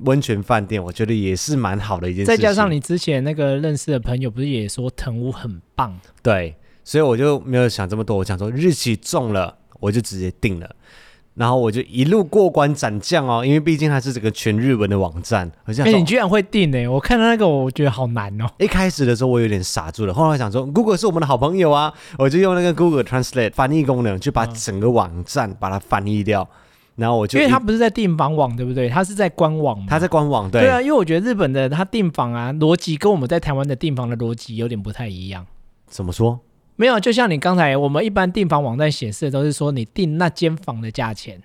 [0.00, 2.26] 温泉饭店，我觉得也是蛮好的一件事。
[2.26, 5.98] 再加上你之前那个认识的朋友，不是也说藤屋很棒？
[6.22, 10.76] 对，所以我就没有想这么多，我想说日期中了，我就直接定了。
[11.34, 15.50] 然后我就一路过关斩将哦，因为毕竟它是这个全日文的网站。
[15.66, 16.86] 哎、欸，你居然会订呢？
[16.86, 18.46] 我看到那个，我觉得好难哦。
[18.58, 26.42] 一开始的时候我有点傻住了，后来想说，Google 是我们的好朋友啊，我就用那个 Google Translate 翻译功能，去把整个网站把它翻译掉。
[26.42, 28.88] 嗯、然后我就因为它不是在订房网，对不对？
[28.88, 29.84] 它是在官网。
[29.88, 30.60] 它在官网，对。
[30.60, 35.44] 对啊，因为我觉得日本的它订房啊，逻辑跟我们在台湾的订房的逻辑有点不太一样。
[35.88, 36.38] 怎么说？
[36.76, 41.40] 没有，就像你刚才我们一般订房网站显示的都是说你订那间房的价钱。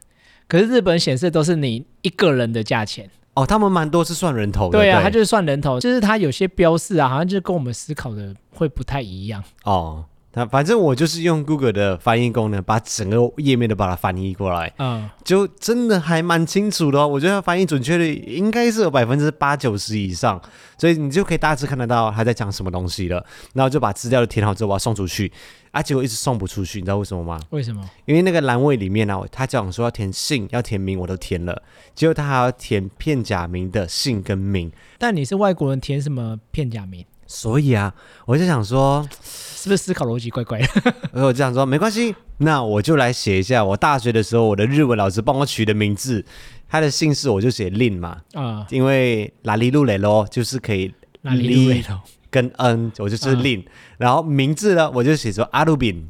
[0.48, 4.80] 可是日本显示都是你一个人的价钱哦，他们蛮多是算人头的。
[4.80, 10.04] 对啊，他就是算人头，就是他有些标示啊，好像就是跟我们思考的会不太一样哦。
[10.40, 17.06] 那反正我就是用 Google 的翻译功能，把整个页面都把它翻译过来，嗯，就真的还蛮清楚的哦。
[17.06, 20.42] 我觉得它翻译准确率应该是有百分之八九十以上，
[20.78, 23.22] 所以你就可以大致看得到他在讲什么东西了。
[23.52, 25.30] 然后就把资料填好之后，我要送出去，
[25.72, 27.38] 啊，结果一直送不出去，你知道为什么吗？
[27.50, 27.84] 为什么？
[28.06, 31.62] 因为那个栏位里面呢，他讲说要填姓，要填名，我都填了，
[31.94, 34.72] 结果他还要填片假名的姓跟名。
[34.98, 37.06] 但你是外国人，填什么片假名？
[37.32, 37.94] 所以啊，
[38.26, 40.68] 我就想说，是不是思考逻辑怪怪的？
[41.14, 46.26] 我就想说，没关系，那我就来写一下我大学的时候我的日文老师帮我取的名字，
[46.68, 53.64] 他的姓氏我就写 Lin 嘛，啊，因为拉里路雷咯，就是可以拉里路雷咯跟 N，我就是 Lin，
[54.00, 56.10] 然后名字呢，我就写作阿鲁宾。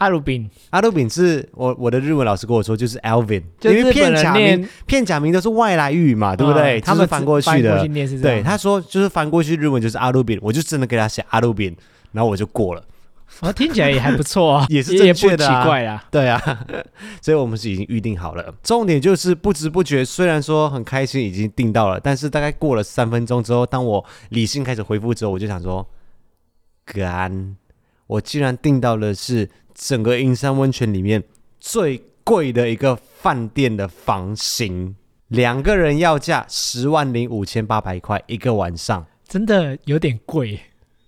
[0.00, 6.80] 阿鲁宾，阿鲁宾是我我的日文老师跟我说，就是 Alvin，因为片假名片假名都是外来语嘛，对不对？
[6.80, 7.86] 他们翻过去的，
[8.22, 11.76] 对，他说就是翻过去日文就是阿鲁宾，我就真的给他写阿鲁宾，
[12.12, 12.82] 然后我就过了。
[13.40, 16.66] 啊，听起来也还不错啊， 也是正确的，奇怪啊，对啊，
[17.20, 18.54] 所以我们是已经预定好了。
[18.62, 25.86] 重点就是不知不觉，虽然说很开心已经订到了，但是大概过了三分钟之后，当我理性开始回复之后，我就想说，
[26.86, 27.54] 干，
[28.06, 29.46] 我竟然订到了是。
[29.80, 31.24] 整个银山温泉里面
[31.58, 34.94] 最贵的一个饭店的房型，
[35.28, 40.60] 两个人要价十万零五千八百块一个晚上，真的有点贵，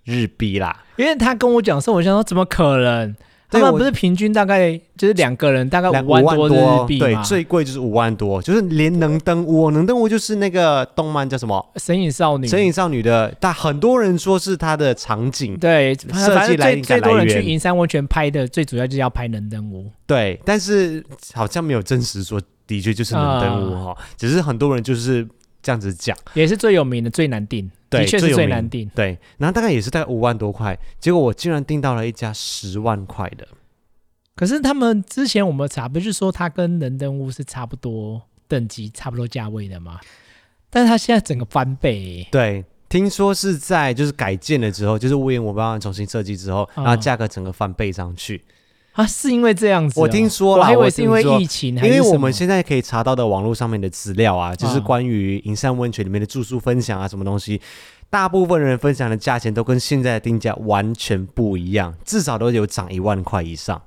[0.05, 0.85] 日币啦。
[0.97, 3.15] 因为他跟我讲说，我想说怎么可能？
[3.61, 25.27] 他们不是平均大概就是两个人大概五万多日币，对，最贵就是五万多，就是连能登屋，能登屋就是那个动漫叫什么《神隐少女》，神隐少女的，但很多人说是它的场景，对，设计来最多人去银山温泉拍的，最主要就是要拍能登屋，对，但是好像没有证实说的确就是能登屋哈，只是很多人就是
[25.63, 27.71] 这样子讲，也是最有名的，最难订。
[27.91, 33.47] 的确是最难订，对，然后大概也是大概五万多块，结果我竟然订到了一家十万块的。
[34.35, 40.01] 可是他们之前我们查不是说它跟能登屋是差不多等级、差不多价位的吗？
[40.71, 42.27] 但是它现在整个翻倍。
[42.33, 48.43] 对，听说是在就是改建了之后，就是屋檐我帮他重新设计之后，然后价格整个翻倍上去。
[48.93, 50.03] 啊，是因为这样子、哦？
[50.03, 57.61] 我听说了，我还以为是因为疫情，因为我们现在可以查到的网络上面的资料啊，就是关于银山温泉里面的住宿分享啊，什么东西，
[58.11, 63.81] 大部分人分享的价钱都跟现在的定价完全不一样，至少都有涨一万块以上。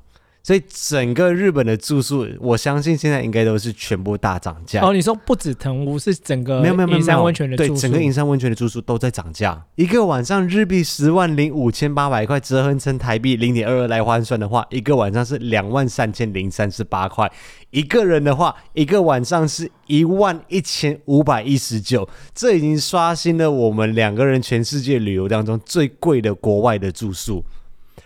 [0.45, 4.79] 所以整个日本的住宿，我相信现在应该都是全部大涨价。
[4.85, 9.65] 哦，你说不止藤屋，是整个没有没有银山温泉的住宿，对，整个银山温泉的住宿都在涨价。
[9.73, 17.27] 一个晚上日币十万零五千八百块，折合成台币零点二二来换算的话，一个晚上是两万三千零三十八块。
[17.71, 22.07] 一个人的话，一个晚上是一万一千五百一十九。
[22.35, 27.43] 这已经刷新了我们两个人全世界旅游当中最贵的国外的住宿。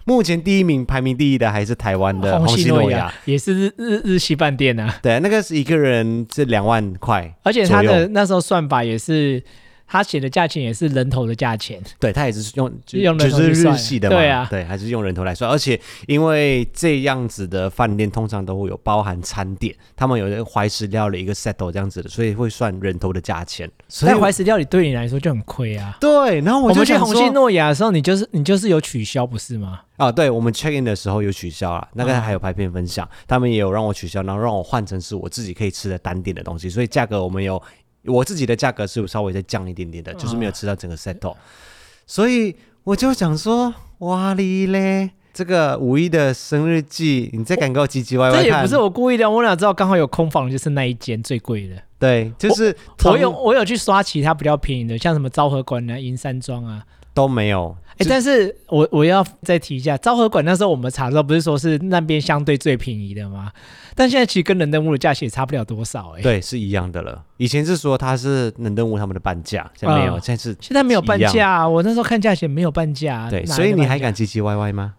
[0.05, 4.99] 目前第一名排名第一的还是台湾的红西诺亚，也是日日日系饭店啊。
[5.01, 9.43] 对，那个是一个人是两万块，而且他的那时候算法也是。
[9.91, 23.67] 他写的价钱也是人头的价钱，对，他也是用就用就是日系的嘛，对啊，对，还是用人头来算，而且因为这样子的饭店通常都会有包含餐点，他们有一个怀石料理一个 settle 这样子的，所以会算人头的价钱。
[23.87, 25.97] 所以怀石料理对你来说就很亏啊。
[25.99, 29.81] 对，然后我，我们去红星诺亚的时候，你就是你就是有取消不是吗？
[29.97, 37.59] 啊，对，我们 check in 的时候有取消了，那个还有拍片分享，嗯、他们也有让我取消，然后让我换成是我自己可以吃的单点的东西，所以价格我们有。
[38.05, 41.35] 我自己的价格是稍微再降一点点的，就是没有吃到整个 set，
[42.07, 48.41] 所以我就想说，哇哩嘞，这个五一的生日季，你再敢给我唧唧歪歪？
[48.41, 51.75] 这也不是我故意的，我哪知道刚好有空房，就是那一间最贵的。
[51.99, 56.83] 对，就是我，我有我有去刷其他比较便宜的，像什么昭和馆啊、银山庄啊
[57.13, 57.75] 都没有。
[57.99, 63.51] 哎，但是我我要再提一下，昭和馆那时候我们查的时候，不是说是那边相对最便宜的吗？
[63.93, 67.21] 但现在其实跟能登屋的价钱也差不了多少，哎，对，是一样的了。
[67.35, 71.67] 以前是说它是能登屋他们的半价，现在没有，现在是现在没有半价。
[71.67, 74.95] 我那时候看价钱没有半价，对，所以你还敢唧唧歪歪吗？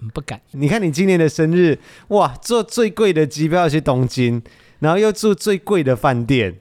[0.00, 0.40] 嗯不敢。
[0.52, 4.40] 你看你今年的生日，哇，坐最贵的机票去东京，
[4.78, 6.58] 然后又住最贵的饭店，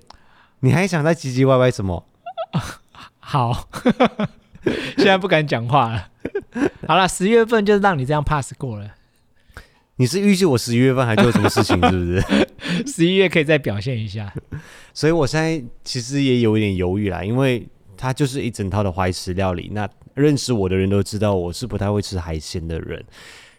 [0.60, 2.06] 你还想再唧唧歪歪什么？
[3.20, 3.70] 好。
[4.98, 6.10] 现在不敢讲话了。
[6.88, 8.92] 好了，十月份就让你这样 pass 过了。
[9.98, 12.24] 你是预计我十一月份还做什么事情，是不是？
[12.86, 14.32] 十一月可以再表现一下。
[14.94, 19.70] 所以我现在其实也有一点犹豫啦，因为它就是一整套的怀石料理。
[19.74, 23.04] 那认识我的人都知道，我是不太会吃海鲜的人。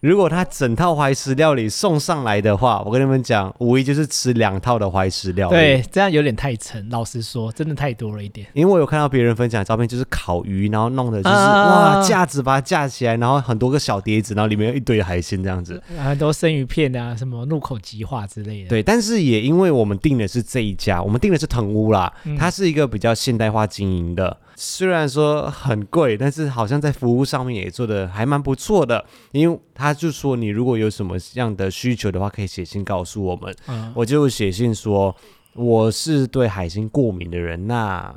[0.00, 5.56] 如果他整套怀石料理送上来的话，我跟你们讲，无疑就是吃两套的怀石料理。
[5.56, 8.46] 对，这样有点太沉，老实说，真的太多了一点。
[8.54, 18.68] 因为我有看到别人分享的照片，就是烤鱼，然后弄的就是、啊、哇架子把它架起来，然后很多个小碟子，然后里面有一堆海鲜这样子，很多生鱼片啊，什么入口即化之类的。
[18.68, 24.36] 对，但是也因为我们订的是这一家，我们订的是藤屋啦，嗯、它是一个比较现代化经营的。
[24.60, 29.04] 虽然说很贵，但是好像在服务上面也做的还蛮不错的。
[29.30, 33.54] 因为他就说，你如果有什么样的需求的话，可以写信告诉我们。
[33.68, 35.14] 嗯，我就写信说
[35.54, 38.12] 我是对海鲜过敏的人，那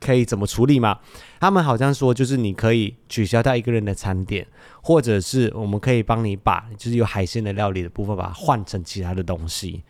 [0.00, 0.98] 可以怎么处理吗？
[1.38, 4.46] 他们好像说，就是你可以取消掉一个人的餐点，
[4.80, 9.82] 或者是我们可以帮你把就是有海鲜的料理的部分，把它换成其他的东西。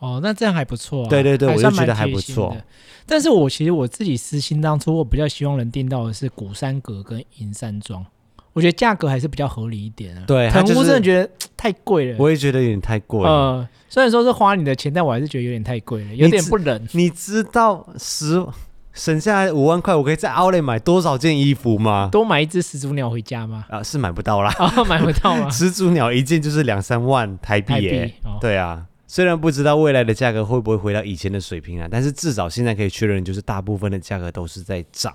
[0.00, 1.08] 哦，那这样还不错啊。
[1.08, 2.56] 对对对，我就觉得还不错。
[3.06, 8.04] 但是我其实我自己私心当初，我比较希望能订到的是古山阁跟银山庄，
[8.52, 10.24] 我觉得价格还是比较合理一点啊。
[10.26, 12.16] 对，藤屋真的觉得太贵了。
[12.18, 13.28] 我也觉得有点太贵了。
[13.28, 16.88] 呃，虽然说是花你的钱，但我还是觉得有点太贵了，有点不忍。
[16.92, 18.46] 你知道十
[18.92, 22.08] 省下来五万块，我可以在 Outlet 买多少件衣服吗？
[22.10, 23.64] 多买一只始祖鸟回家吗？
[23.68, 24.54] 啊，是买不到啦。
[24.58, 25.48] 哦，买不到吗？
[25.52, 28.14] 始祖鸟一件就是两三万台币耶。
[28.24, 28.86] 哦、对啊。
[29.12, 35.12] 虽然不知道未来的价格会不会回到以前的水平啊，但是至少现在可以确认，就是大部分的价格都是在涨。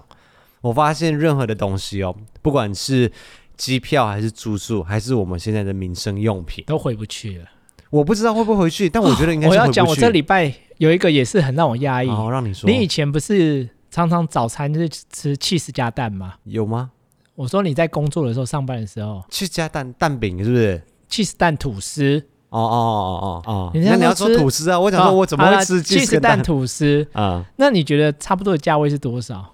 [0.60, 3.10] 我发现任何的东西哦，不管是
[3.56, 7.46] 机票还是住宿，还是我们现在的民生用品，都回不去了。
[7.90, 9.62] 我不知道会不会回去，但我觉得应该是回去。
[9.62, 12.10] 我要讲，我这礼拜有一个也是很让我压抑。
[12.10, 12.70] 好，让你说。
[12.70, 16.34] 你以前不是常常早餐就是吃 cheese 加蛋吗？
[16.44, 16.92] 有吗？
[17.36, 22.22] 我说你在工作的时候，上班的时候，，cheese 加蛋蛋饼是不是？？cheese 蛋吐司。
[22.60, 22.88] 哦哦
[23.22, 23.72] 哦哦哦。
[23.74, 24.80] 那你要说吐司啊？
[24.80, 27.44] 我想说，我怎么会吃起司蛋吐司啊？
[27.58, 29.54] 那你觉得差不多的价位是多少？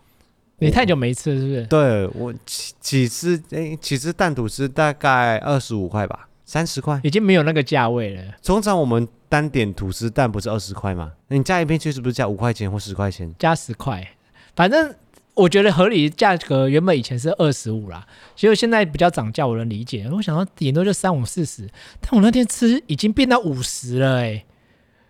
[0.59, 1.65] 你太久没吃了，是不是？
[1.65, 8.21] 对我起起司哎，起司蛋吐司大概二十五块吧，三十块，已经没有那个价位了。
[8.43, 11.13] 通常我们单点吐司蛋不是二十块吗？
[11.29, 13.33] 你加一片确实不是加五块钱或十块钱？
[13.39, 14.07] 加十块，
[14.55, 14.93] 反正
[15.41, 20.07] 我觉得合理价格原本以前是二十五啦，结果现在比较涨价，我能理解。
[20.11, 21.67] 我想到顶多就三五四十，
[21.99, 24.45] 但我那天吃已经变到五十了哎、欸。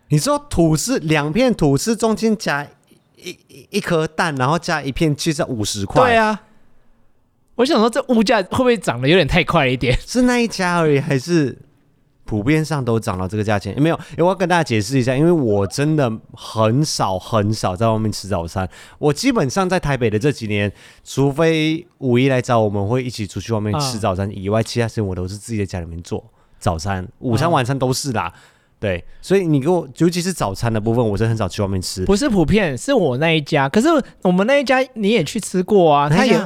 [0.09, 2.67] 你说吐司两片吐司中间夹？
[3.23, 3.37] 一
[3.69, 6.03] 一颗蛋，然后加一片其实，五十块。
[6.03, 6.41] 对啊，
[7.53, 9.95] 我想说这物价会不会涨得有点太快了一点？
[10.01, 11.55] 是那一家而已，还是
[12.23, 13.75] 普遍上都涨到这个价钱？
[13.75, 18.67] 有没有，我要跟大家解释一下，因为我真的很少很少在外面吃早餐。
[18.99, 20.71] 我基本上在台北的这几年，
[21.03, 26.23] 除非五一来找我们会一起出去外面吃早餐以外，其他时间我都是自己在家里面做
[26.57, 28.31] 早餐，午餐、晚餐都是啦。
[28.79, 32.03] 对，所以你给我，尤其是早餐的部分，我是很少去外面吃。
[32.05, 33.69] 不是普遍，是我那一家。
[33.69, 33.87] 可是
[34.23, 36.09] 我们那一家你也去吃过啊？
[36.09, 36.39] 他也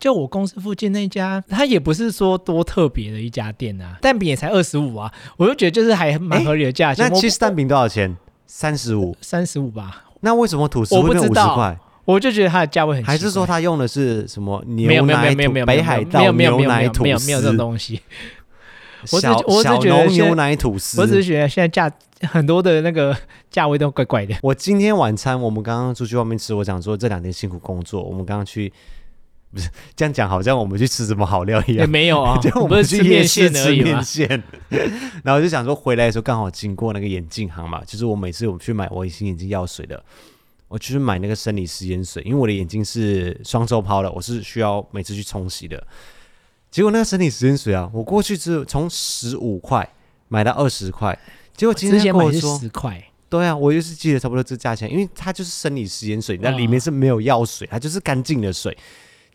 [0.00, 3.98] 就我公司附近那家，它也不是说多特别的一家店啊。
[4.00, 7.06] 蛋饼也才二十五啊，我就觉得就是还蛮合理的价钱。
[7.06, 8.16] 那其实蛋饼多少钱？
[8.46, 10.06] 三十五，三十五吧。
[10.20, 11.78] 那为什么吐司会变五十块？
[12.06, 13.04] 我就觉得它的价位很。
[13.04, 14.88] 还是说它用的是什么牛奶？
[14.88, 15.12] 没有没
[15.44, 16.58] 有没有北海道没有没有？
[16.58, 16.64] 没
[17.10, 18.00] 有没有这种东西。
[19.12, 21.90] 我只我只觉得牛奶吐司，我只是觉得现在价
[22.28, 23.16] 很多的那个
[23.50, 24.34] 价位都怪怪的。
[24.42, 28.70] 我今天晚餐我们刚刚出去外面吃，我想说这两天辛苦工作，我们刚刚去
[29.52, 31.78] 不是这样讲，好像我们去吃什么好料一样。
[31.78, 34.28] 也没有啊， 就我们去夜市吃面线，
[35.24, 40.00] 然后我就想说回来的时候刚好经过那个眼镜行嘛，就是我每次我们去买我隐形眼镜药水的，
[40.68, 45.84] 我去买那个生理食盐水，因为我的眼睛是双周抛的，我是需要每次去冲洗的。
[46.70, 49.88] 结果那个生理食盐水啊，我过去之后从十五块
[50.28, 51.18] 买到二十块，
[51.56, 58.78] 结果今天跟我说十块，对啊，我就是记得差不多这价钱，因为它就是生理食盐水，那里面是没有药水，它就是干净的水。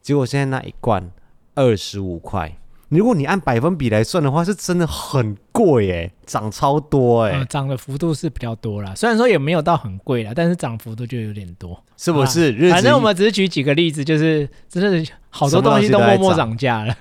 [0.06, 1.10] 结果现在那一罐
[1.56, 2.56] 二十五块。
[2.90, 8.94] 如果你按百分比来算的话，是真的很贵哎，涨超多哎，涨、嗯、的幅度是比较多啦。
[8.94, 12.70] 虽然说也没有到很贵啦，但是涨幅度就有点多，是不是？
[12.70, 16.96] 反正我们只是举几个例子，就是真的好多东西都默默涨价了。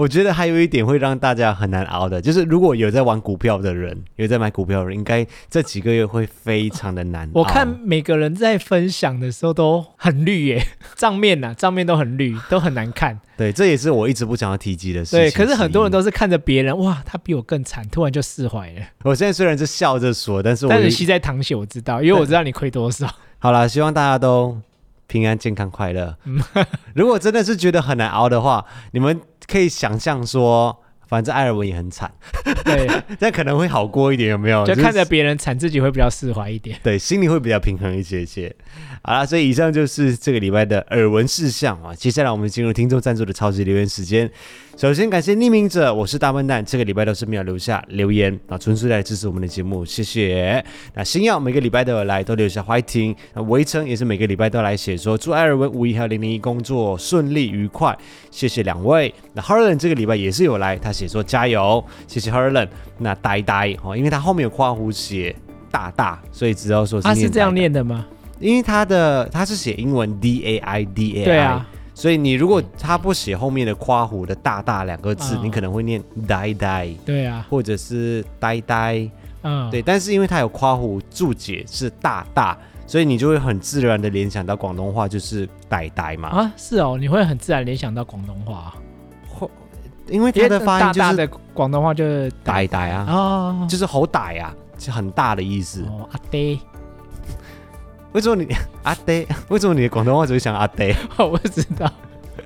[0.00, 7.42] 我觉得还有一点会让大家很难熬的，就是如果有在玩股票的人，有在买股票的人，应该这几个月会非常的难熬。
[7.42, 13.20] 我看每个人在分享的时候都很绿耶，账面呐、啊，账面都很绿，都很难看。
[13.36, 15.20] 对，这也是我一直不想要提及的事情。
[15.20, 18.80] 对，可是很多人都是看着别人，哇，他比我更惨，突然就释怀了。
[19.02, 23.06] 我现在虽然是笑着说，但是我但是吸在淌血，我知道，因为我知道你亏多少。
[23.38, 24.58] 好了，希望大家都
[25.10, 26.16] 平安、健康、快乐。
[26.94, 29.20] 如果真的是觉得很难熬的话，你们。
[29.50, 30.80] 可以想象说，
[31.10, 32.08] 反正艾尔文也很惨，
[32.64, 32.88] 对，
[33.18, 34.64] 但可能会好过一点，有没有？
[34.64, 38.54] 就看着别人惨，自己会比较释怀一点，对，心里会比较平衡一些些。
[39.02, 41.92] 好了，所以以上就是这个礼拜的耳闻事项啊。
[41.92, 44.30] 接下来我们进入听众赞助的超级留言时间。
[44.76, 46.64] 首先感谢匿名者，我是大笨蛋。
[46.64, 50.64] 这个礼拜都是没有留下留言啊，纯粹来支持我们的节目，谢谢。
[50.94, 53.14] 那星耀每个礼拜都有来，都留下欢迎。
[53.34, 57.96] 那围城也是每个礼拜都来写说，祝艾尔文五一还有零零一工作顺利愉快，
[58.30, 59.12] 谢谢两位。
[59.34, 62.68] 那 Harlan 这个礼拜也是有来，他写说加油，谢谢 herlan。
[62.98, 65.34] 那呆呆哦，因为他后面有括弧写
[65.70, 68.06] 大大，所以只要说是他是这样念的吗？
[68.38, 79.10] 因为他的他是写英文 D A I D A I，对啊，所以你如果他不写后面的括弧的大大两个字，你可能会念呆呆，对啊，或者是呆呆，
[79.42, 79.80] 嗯，对。
[79.80, 86.28] 但是因为他有括弧注解是大大，所以你就会很自然的联想到广东话就是呆呆嘛。
[86.28, 88.89] 啊，是哦，你会很自然联想到广东话，或
[90.10, 95.82] 因为他的发音就是的广东话就是呆呆啊，哦，就是好歹啊，是很大的意思。
[95.84, 96.58] 哦，阿呆。
[98.12, 98.46] 为什么你
[98.82, 99.24] 阿呆？
[99.48, 100.94] 为什么你的广东话只会想阿呆？
[101.16, 101.90] 我不知道。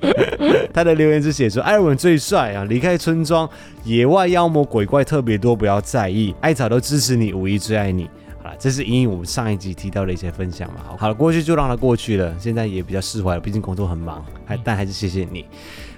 [0.74, 2.64] 他的留言是写说：“艾尔文最帅啊！
[2.64, 3.48] 离开村庄，
[3.84, 6.34] 野外妖魔鬼怪特别多，不要在意。
[6.42, 8.10] 艾草都支持你，五一最爱你。”
[8.42, 10.80] 好了，这是因应我们上一集提到的一些分享嘛。
[10.98, 12.34] 好了，过去就让它过去了。
[12.38, 15.46] 现在也比较释怀了，毕竟工作很忙，还但还是谢谢你。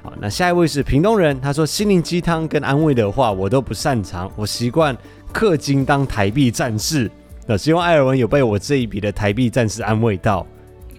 [0.06, 4.96] 好，那下一位是屏东人，他说：“心灵鸡汤跟安慰的话我都不擅长，我习惯
[5.34, 7.10] 氪金当台币战士。”
[7.44, 10.46] 那希望艾尔文有被我这一笔的台币战士安慰到。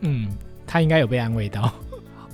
[0.01, 0.27] 嗯，
[0.65, 1.71] 他应该有被安慰到，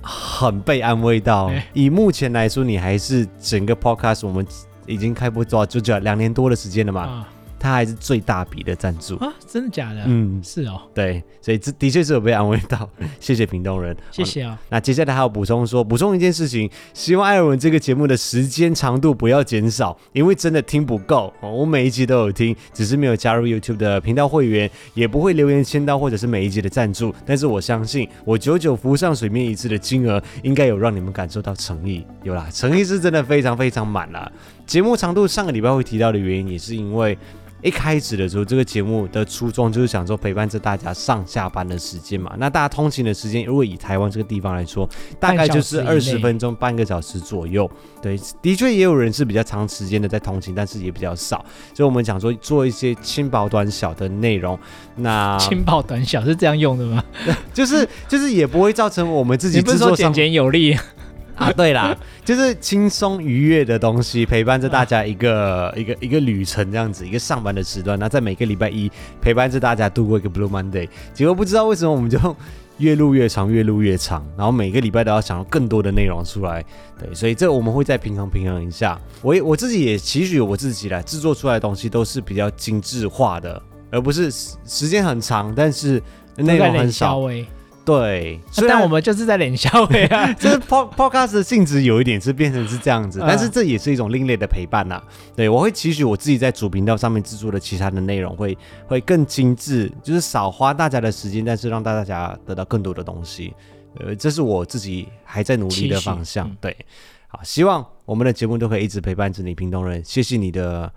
[0.02, 1.46] 很被安慰到。
[1.46, 4.44] 欸、以目前来说，你还是整个 podcast 我们
[4.88, 7.28] 已经开播多少就叫两年多的时间了嘛？
[7.64, 9.34] 他还是最大笔的赞助啊！
[9.48, 10.04] 真的假的？
[10.06, 10.82] 嗯，是哦。
[10.94, 12.90] 对，所以这的确是有被安慰到，
[13.22, 14.60] 谢谢屏东人，谢谢啊、哦。
[14.70, 21.34] 那接下来还有补充说，补充一件事情，希望艾尔文这个节目的时间长度不要减少，因为真的听不够。
[21.40, 27.16] 我每一集都有听，只是没有加入 YouTube 的频道会员，也不会留言签到或者是每一集的赞助。
[27.26, 32.06] 但是我相信，我久久浮上水面一次的金额，应该有让你们感受到诚意。
[32.24, 34.30] 有啦，诚意是真的非常非常满啦。
[34.66, 37.18] 节目长度上个礼拜会提到的原因，也是因为
[37.64, 42.36] 一开始的时候，这个节目的初衷就是想说陪伴着大家上下班的时间嘛。
[42.38, 44.88] 那大家通勤的时间，如果以台湾这个地方来说，
[45.20, 47.70] 大概就是二十分钟，半个小时左右。
[48.02, 51.44] 对，的确也有人是比较长时间的在通勤，但是也比较少。
[51.74, 54.60] 所以我们讲说做一些轻薄短小的内容。
[54.98, 57.02] 那轻薄短小是这样用的吗？
[57.54, 60.78] 就是就是也不会造成我们自己制作上简简有力。
[61.36, 67.98] 啊，对啦， 就是轻松愉悦的东西，陪伴着大家一个、啊、 一个一个旅程，这样子，一个上班的时段。
[67.98, 70.88] 那在每个礼拜一陪伴着大家度过一个 Blue Monday。
[71.14, 72.18] 结果不知道为什么我们就
[72.78, 76.64] 越录越长，越录越长，然后每个礼拜都要想到更多的内容出来。
[77.00, 79.00] 对，所以这我们会再平衡平衡一下。
[79.22, 83.62] 我我自己也期许我自己来制作出来的东西都是比较精致化的，
[83.92, 86.02] 而不是时间很长，但是
[86.38, 87.20] 内容很少。
[87.86, 95.04] 对，虽然、我们就是在脸笑会啊， 就是 podcast 的性质有一点是变成是这样子，但是这也是一种另类的陪伴呐、啊。
[95.36, 98.58] 对，我会期许我自己在主频道上面制作的其他的内容会
[98.88, 103.54] 会更精致，就是少花大家的时间，但是让大家得到更多的东西。
[104.00, 106.48] 呃，这是我自己还在努力的方向。
[106.48, 106.78] 嗯、对，
[107.28, 110.02] 好，希望我们的节目都可以一直陪伴着你，屏东人。
[110.06, 110.90] 谢谢你的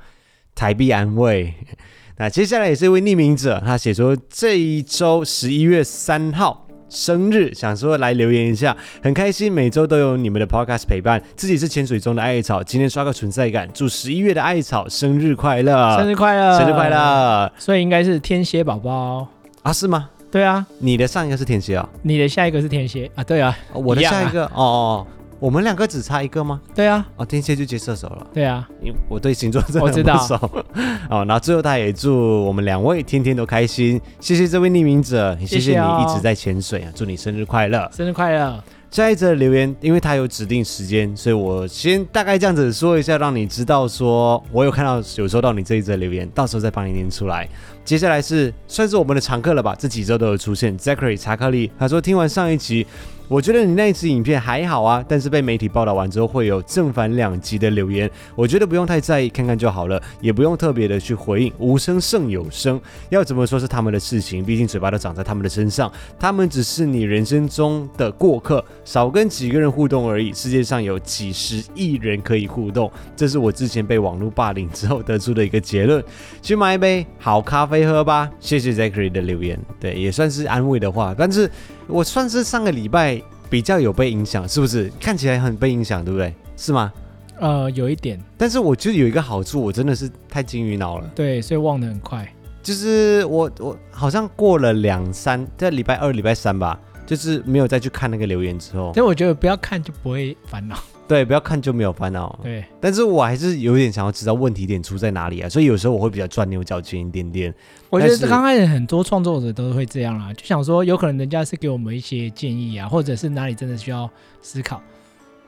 [0.55, 1.53] 台币安慰。
[2.19, 6.66] 那接下来也是一位匿名者，他写说这一周十一月三号。
[6.89, 19.27] 生日想说来留言一下，很开心每周都有你们的 podcast 陪伴，自己是潜水中的艾草，今天刷个存在感，祝十一月的艾草生日快乐，生日快乐，生日快乐，所以应该是天蝎宝宝
[19.63, 19.73] 啊？
[19.73, 20.09] 是吗？
[20.31, 23.25] 对啊，你的上一个是天蝎啊、哦，你的下一个是天蝎啊？
[23.25, 25.07] 对啊，我的下一个、啊、哦哦。
[25.39, 26.61] 我们两个只差一个吗？
[26.75, 28.27] 对啊，哦，天蝎就接射手了。
[28.33, 30.35] 对啊，因为我对星座真的很不熟。
[31.11, 34.01] 哦，然后最后他也祝我们两位天天都开心。
[34.19, 38.63] 谢谢这位匿名者，谢谢你一直在潜水啊，祝你生日快乐，生日快乐。
[38.91, 47.47] 下一则留言，因为他有指定时间，所以我先大概这样子说一下，让你知道说我有看到有收到你这一则留言，到时候再帮你念出来。
[47.85, 50.79] 接下来是算是我们的常客了吧，这几周都有出现。
[50.79, 52.87] Zachary 查克利他说听完上一集。
[53.29, 61.53] 我觉得你那一支影片还好啊，但是被媒体报道完之后会有正反两极的留言，我觉得不用太在意，看看就好了，也不用特别的去回应。
[61.59, 70.33] 无声胜有声，要怎么说是他们的事情，毕竟嘴巴都长在他们的身上，他们只是你人生中的过客，少跟几个人互动而已。
[70.33, 76.03] 世界上有几十亿人可以互动，这是我之前被网络霸凌之后得出的一个结论。
[76.41, 81.51] 去买一杯好咖啡喝吧，谢谢 Zachary 的留言，对，也算是安慰的话，但是。
[81.89, 83.16] 我算是上个礼拜
[83.49, 84.91] 比较有被影响，是不是？
[85.01, 86.35] 看起来很被影响，对不对？
[86.57, 86.93] 是吗？
[87.39, 88.19] 呃，有一点。
[88.37, 91.11] 但是我觉得有一个好处，我真的是太金鱼脑了。
[91.15, 92.27] 对，所以忘得很快。
[92.63, 98.93] 就是我我好像过了两三，在礼拜二、礼拜三吧，就是没有再去看那个留言之后。
[98.95, 100.77] 所以我觉得不要看就不会烦恼。
[101.09, 102.39] 对，不要看就没有烦恼。
[102.43, 107.55] 对，但是我还是有点想要知道问题点出在哪里啊，所以有时候我会比较钻牛角尖一点点。
[107.91, 114.11] 我觉得刚开始很多创作者都会这样啦，就想说有可能人家是给我们一些建议啊，或者是哪里真的需要
[114.43, 114.83] 思考，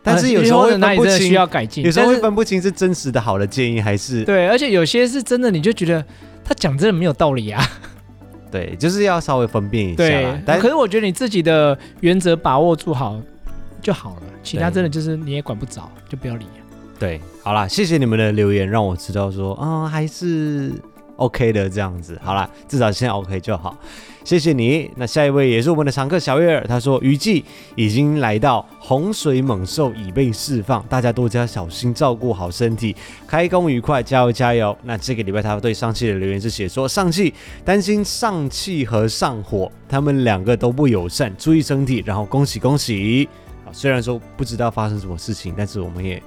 [0.03, 6.05] 但是有时候会哪里真的需要改进，有时候会分不清是真实的好的建议还是对，而且有些是真的，你就觉得
[6.45, 7.63] 他讲真的没有道理啊。
[8.51, 9.97] 对，就是要稍微分辨一下。
[9.97, 13.21] 对，但可是我觉得你自己的原则把握住好
[13.83, 14.22] 就好了。
[14.43, 16.47] 其他真的就是你也管不着，就不要理。
[16.99, 20.72] 对，好啦，谢谢你们的留言，让我知道说啊、嗯、还是
[21.16, 22.18] OK 的这样子。
[22.22, 23.76] 好啦，至少现在 OK 就好。
[24.24, 24.91] 谢谢你。
[24.97, 27.45] 那下一位也是我们的常客小月儿，他说雨季
[27.76, 32.95] 已经来到，洪水猛兽已被释放，大家多加小心，照顾好身体，
[33.26, 34.76] 开工愉快，加油加油。
[34.83, 37.33] 那这个礼拜他对上气的留言是写说上气
[37.64, 43.26] 担心上气和上火，他们两个都不友善，注意身体，然后恭喜恭喜。
[43.73, 46.23] 虽然说不知道发生什么事情，但是我们也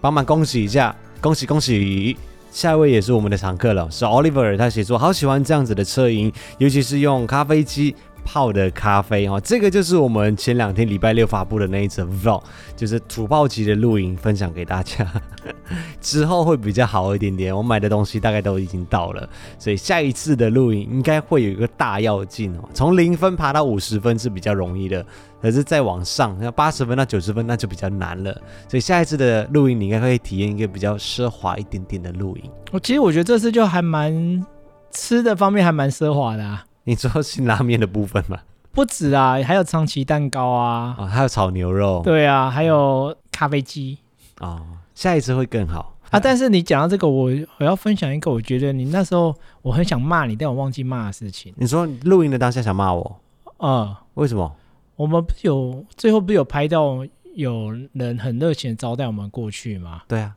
[0.00, 2.16] 帮忙恭喜一下，恭喜恭喜！
[2.50, 7.94] 下一位也是我们的常客了，是 Oliver，他写说好喜欢这样子的车音，尤其是用咖啡机
[8.30, 12.42] 泡的咖啡哦，这个就是我们前两天礼拜六发布的那一则 vlog，
[12.76, 15.10] 就是土炮级的露营分享给大家。
[15.98, 19.26] 之后会比较好一点点，我买的东西大概都已经到了，
[19.58, 25.04] 所以下一次的露营应该会有一个大跃进哦，从零分爬到五十分是比较容易的，
[25.40, 28.30] 可是再往上，那八十分到九十分那就比较难了。
[28.68, 32.42] 所以下一次的露营你应该会体验一个比较奢华一点点的露营。
[32.72, 34.46] 我其实我觉得这次就还蛮
[34.90, 36.64] 吃的方面还蛮奢华的啊。
[36.88, 38.38] 你说辛拉面的部分吗？
[38.72, 42.00] 不止啊，还有长崎蛋糕啊，哦，还有炒牛肉。
[42.02, 43.98] 对啊，还有咖啡机
[44.38, 44.48] 啊。
[44.48, 46.18] 哦下一次会更好啊！
[46.18, 49.32] 但是你讲到这个，我我要分享一个，我觉得你那时候
[49.62, 51.54] 我很想骂你，但我忘记骂的事情。
[51.56, 53.20] 你说录音的当下想骂我？
[53.58, 54.56] 嗯，为什么？
[54.96, 60.02] 我们不有最后不是有拍到有人很热情招待我们过去吗？
[60.08, 60.34] 对啊，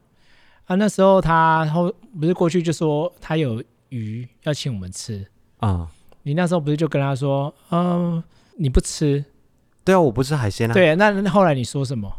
[0.65, 5.25] 啊，那时候他后不是过去就说他有鱼要请我们吃
[5.57, 5.87] 啊、嗯？
[6.23, 8.23] 你那时候不是就跟他说，嗯，
[8.57, 9.23] 你不吃？
[9.83, 10.73] 对啊，我不吃海鲜啊。
[10.73, 12.11] 对啊，那那后来你说什么？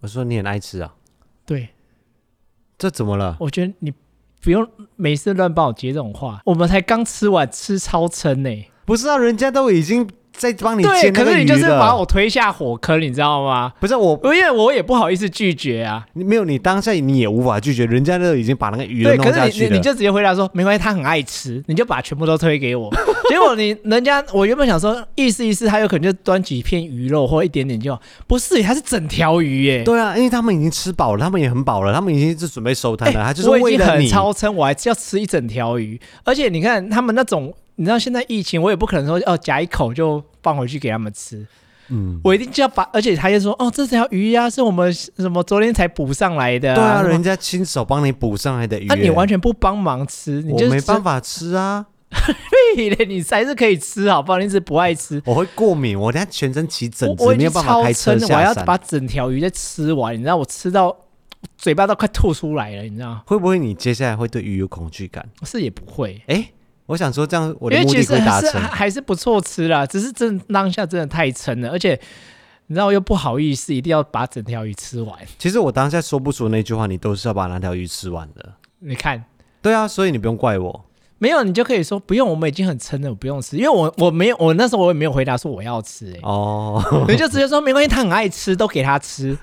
[0.00, 0.94] 我说你很爱吃啊，
[1.44, 1.70] 对，
[2.78, 3.36] 这怎么了？
[3.40, 3.92] 我觉得你
[4.40, 8.70] 不用每次乱帮我接这种话，我们才刚吃完，吃超撑呢、欸。
[8.84, 10.08] 不是啊，人家都已经。
[10.38, 13.72] 在帮你煎那个鱼，可是你就是把我推下火坑，你知道吗？
[13.80, 16.06] 不是我，因为我也不好意思拒绝啊。
[16.14, 19.42] 你没有，你当下你也无法拒绝，人家都已经把那个鱼都弄下去了。
[19.42, 22.88] 对，可是你你就直接回答说没关系，他很爱吃，你就把全部都推给我。
[23.28, 29.82] 结果你人家，我原本想说意思意思，他有可能就端几片鱼肉或一点点就，不是，他是整条鱼耶。
[29.82, 33.24] 对啊，因为他们已经吃饱了，他们也很饱了，他们已经是准备收摊了。
[33.24, 37.52] 他就是为了你，超撑，我还要吃一整条鱼，而且你看他们那种。
[37.78, 41.46] 你知道现在疫情，我也不可能说哦夹一口就放回去给他们吃，
[41.90, 51.86] 嗯，我一定就要把，而且他就说哦这条鱼呀、啊、是我们什么昨天才捕上来的、啊，对啊，人家亲手帮你捕上来的鱼，那、啊、你完全不帮忙吃，你就我没办法吃啊，
[53.06, 54.40] 你才是可以吃好不好？
[54.40, 60.96] 你是不爱吃，我会过敏，我等下全身起疹子，我已经没有办法开车我要把整条鱼再吃完，你知道我吃到
[61.56, 63.22] 嘴巴都快吐出来了，你知道？
[63.24, 65.24] 会不会你接下来会对鱼有恐惧感？
[65.44, 66.52] 是也不会，哎、欸。
[66.88, 71.90] 我想说，这样我的目的会达成，还是，还是不错吃啦，只是真当下真的太撑了，而且
[72.68, 75.14] 你知道又不好意思，一定要把整条鱼吃完。
[75.38, 78.54] 其实我当下说不出那句话，你都是要把那条鱼吃完的。
[78.78, 79.22] 你看，
[79.60, 80.84] 对啊，所以你不用怪我。
[81.20, 89.36] 没有，你就可以说不用，我们已经很撑了，我不用吃，因为我我没有，我那时候我也没有回答说我要吃、欸，哦，你就直接说没关系，他很爱吃，都给他吃。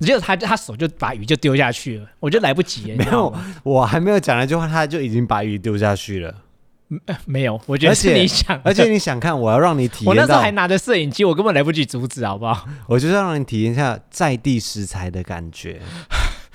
[0.00, 2.96] 结果他他手就把鱼就丢下去了，我就来不及了。
[2.98, 6.34] 没有，我还没有讲那句话，他就已经把鱼丢下去了。
[7.24, 10.08] 没有，我觉得是你想，而且你想看，我要让你体验。
[10.08, 12.66] 我那时候还拿着摄影机，我根本来不及阻止，好不好？
[12.86, 15.80] 我就是要让你体验一下在地食材的感觉。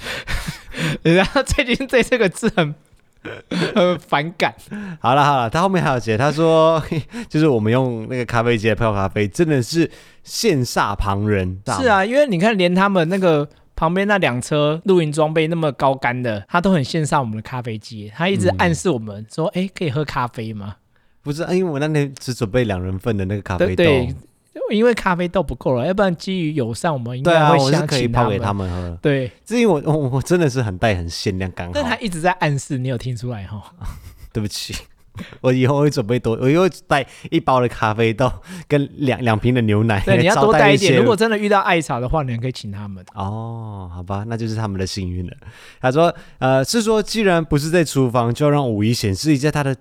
[1.01, 2.75] 然后最近对这个字很
[3.75, 4.53] 很反感。
[4.99, 6.81] 好了好了，他后面还有写，他说
[7.27, 9.89] 就是我们用那个咖啡机来泡咖啡，真的是
[10.25, 11.59] 羡煞旁人。
[11.79, 13.47] 是啊，因为你看，连他们那个。
[13.77, 20.75] 旁边那两车露营装备那么高干的，他都很羡煞我们的咖啡机，他一直暗示我们说：“哎、嗯，可以喝咖啡吗？”
[21.21, 24.15] 不是，因为我那天只准备两人份的那个咖啡豆，对，
[24.71, 28.97] 因为咖啡豆不够了，要不然基于友善，我们应该会想泡给他们喝。
[29.01, 31.73] 对，至于我，我我真的是很带很限量，刚好。
[31.75, 33.61] 但他一直在暗示，你有听出来哈？
[34.33, 34.73] 对不起。
[35.41, 38.31] 我以后会准备多，我以后带一包的咖啡豆
[38.67, 40.01] 跟两两瓶的牛奶。
[40.05, 40.97] 对， 你要多带一点。
[40.97, 43.03] 如果真的遇到爱茶的话，你还可以请他们。
[43.13, 45.33] 哦，好吧，那就是他们的幸运了。
[45.81, 49.75] 他说，呃，是说既然不是在厨房，就要让五一显示一下他的。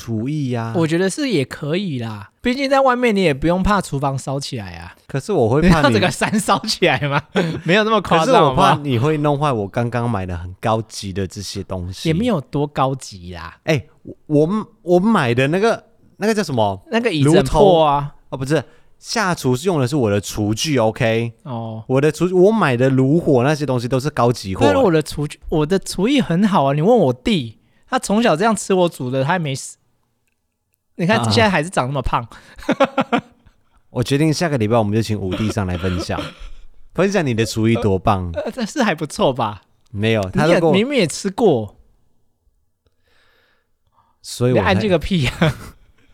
[0.00, 2.30] 厨艺呀，我觉得是也可以啦。
[2.40, 4.96] 毕竟在外面你也不用怕厨房烧起来啊。
[5.06, 7.20] 可是我会怕你这个山烧起来吗？
[7.64, 8.26] 没有那么夸张。
[8.26, 12.08] 可是我怕你会弄坏我刚刚买的很高级的这些东西。
[12.08, 13.58] 也没有多高级啦。
[13.64, 13.88] 哎、欸，
[14.26, 14.48] 我
[14.80, 15.84] 我买的那个
[16.16, 16.82] 那个叫什么？
[16.90, 18.14] 那个椅子破啊？
[18.30, 18.64] 哦，不是，
[18.98, 21.34] 下厨是用的是我的厨具，OK？
[21.42, 24.62] 哦，我的厨我买的炉火那些东西都是高级货。
[24.64, 26.72] 但是，我的厨具，我的厨艺很好啊。
[26.72, 29.76] 你问我弟，他从小这样吃我煮的，他还没死。
[31.00, 33.22] 你看现在还是长那么胖，啊，
[33.88, 36.20] 我决定下个礼拜我们就请五弟上来分享，
[36.92, 39.62] 分享你的厨艺多棒，呃，这是还不错吧？
[39.90, 41.78] 没有，他也明明也吃过，
[44.20, 45.32] 所以我按这个屁呀！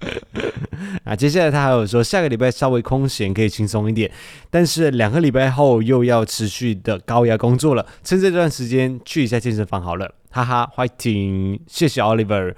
[1.02, 4.08] 啊，接下来他还有说下个礼拜稍微空闲可以轻松一点，
[4.50, 11.58] 但是两个礼拜后又要持续的高压工作了，趁这段时间去一下健身房好了，哈哈，fighting！
[11.66, 12.54] 谢谢 Oliver。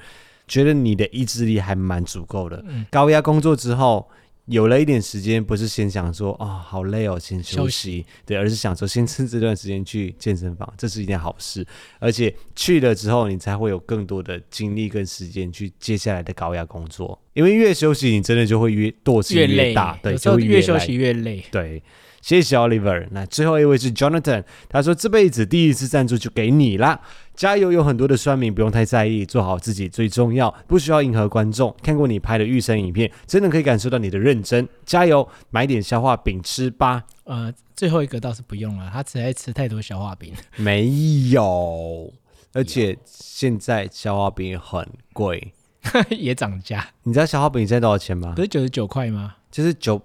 [0.49, 2.65] 觉得你的意志力还蛮足够的。
[2.67, 4.09] 嗯、高压工作之后，
[4.47, 11.67] 有了一点时间，不是先想说啊、哦、好累哦，先休息，休息对，而是想说先趁这段时间去健身房，这是一件好事。
[11.99, 17.21] 而且去了之后，你才会有更多的精力跟时间去接下来的高压工作。
[17.35, 21.45] 因为越休息，你真的就会越惰性越大，对，就越休息越累。
[21.53, 21.83] 对，
[22.29, 23.09] 谢谢 Oliver。
[23.13, 27.01] 那最后一位是 Jonathan，他说这辈子第一次赞助就给你啦。
[27.35, 27.73] 加油！
[27.73, 31.75] 有很多的酸民，不用太在意，做好自己最重要，不需要迎合观众。
[31.83, 34.69] 看过你拍的预生影片，真的可以感受到你的认真。
[34.85, 37.03] 加油，买点消化饼吃吧。
[37.25, 40.35] 呃，最后一个倒是不用了，他只爱吃太多消化饼。
[40.57, 40.87] 没
[41.31, 42.13] 有，
[42.53, 45.55] 而且现在消化饼很贵，
[46.11, 46.87] 也涨价。
[47.05, 48.35] 你知道消化饼现在多少钱吗？
[48.37, 49.37] 不是九十九块吗？
[49.51, 49.99] 就是九，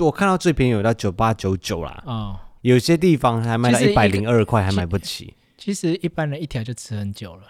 [0.00, 2.02] 我看到最便宜有到九八九九啦。
[2.06, 5.34] 哦，有些地方还卖到一百零二块，还买不起。
[5.58, 7.42] 其实一般人一条就吃很久了，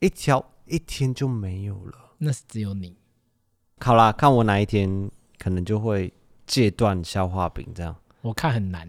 [0.00, 1.94] 一条一天就没有了。
[2.18, 2.96] 那是只有你。
[3.80, 6.12] 好啦，看我哪一天可能就会
[6.46, 7.94] 戒断消化饼这样。
[8.22, 8.88] 我看很难。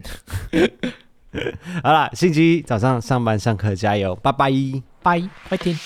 [1.84, 4.52] 好啦，星期一早上上班上课加油，拜拜，
[5.04, 5.78] 拜，快听。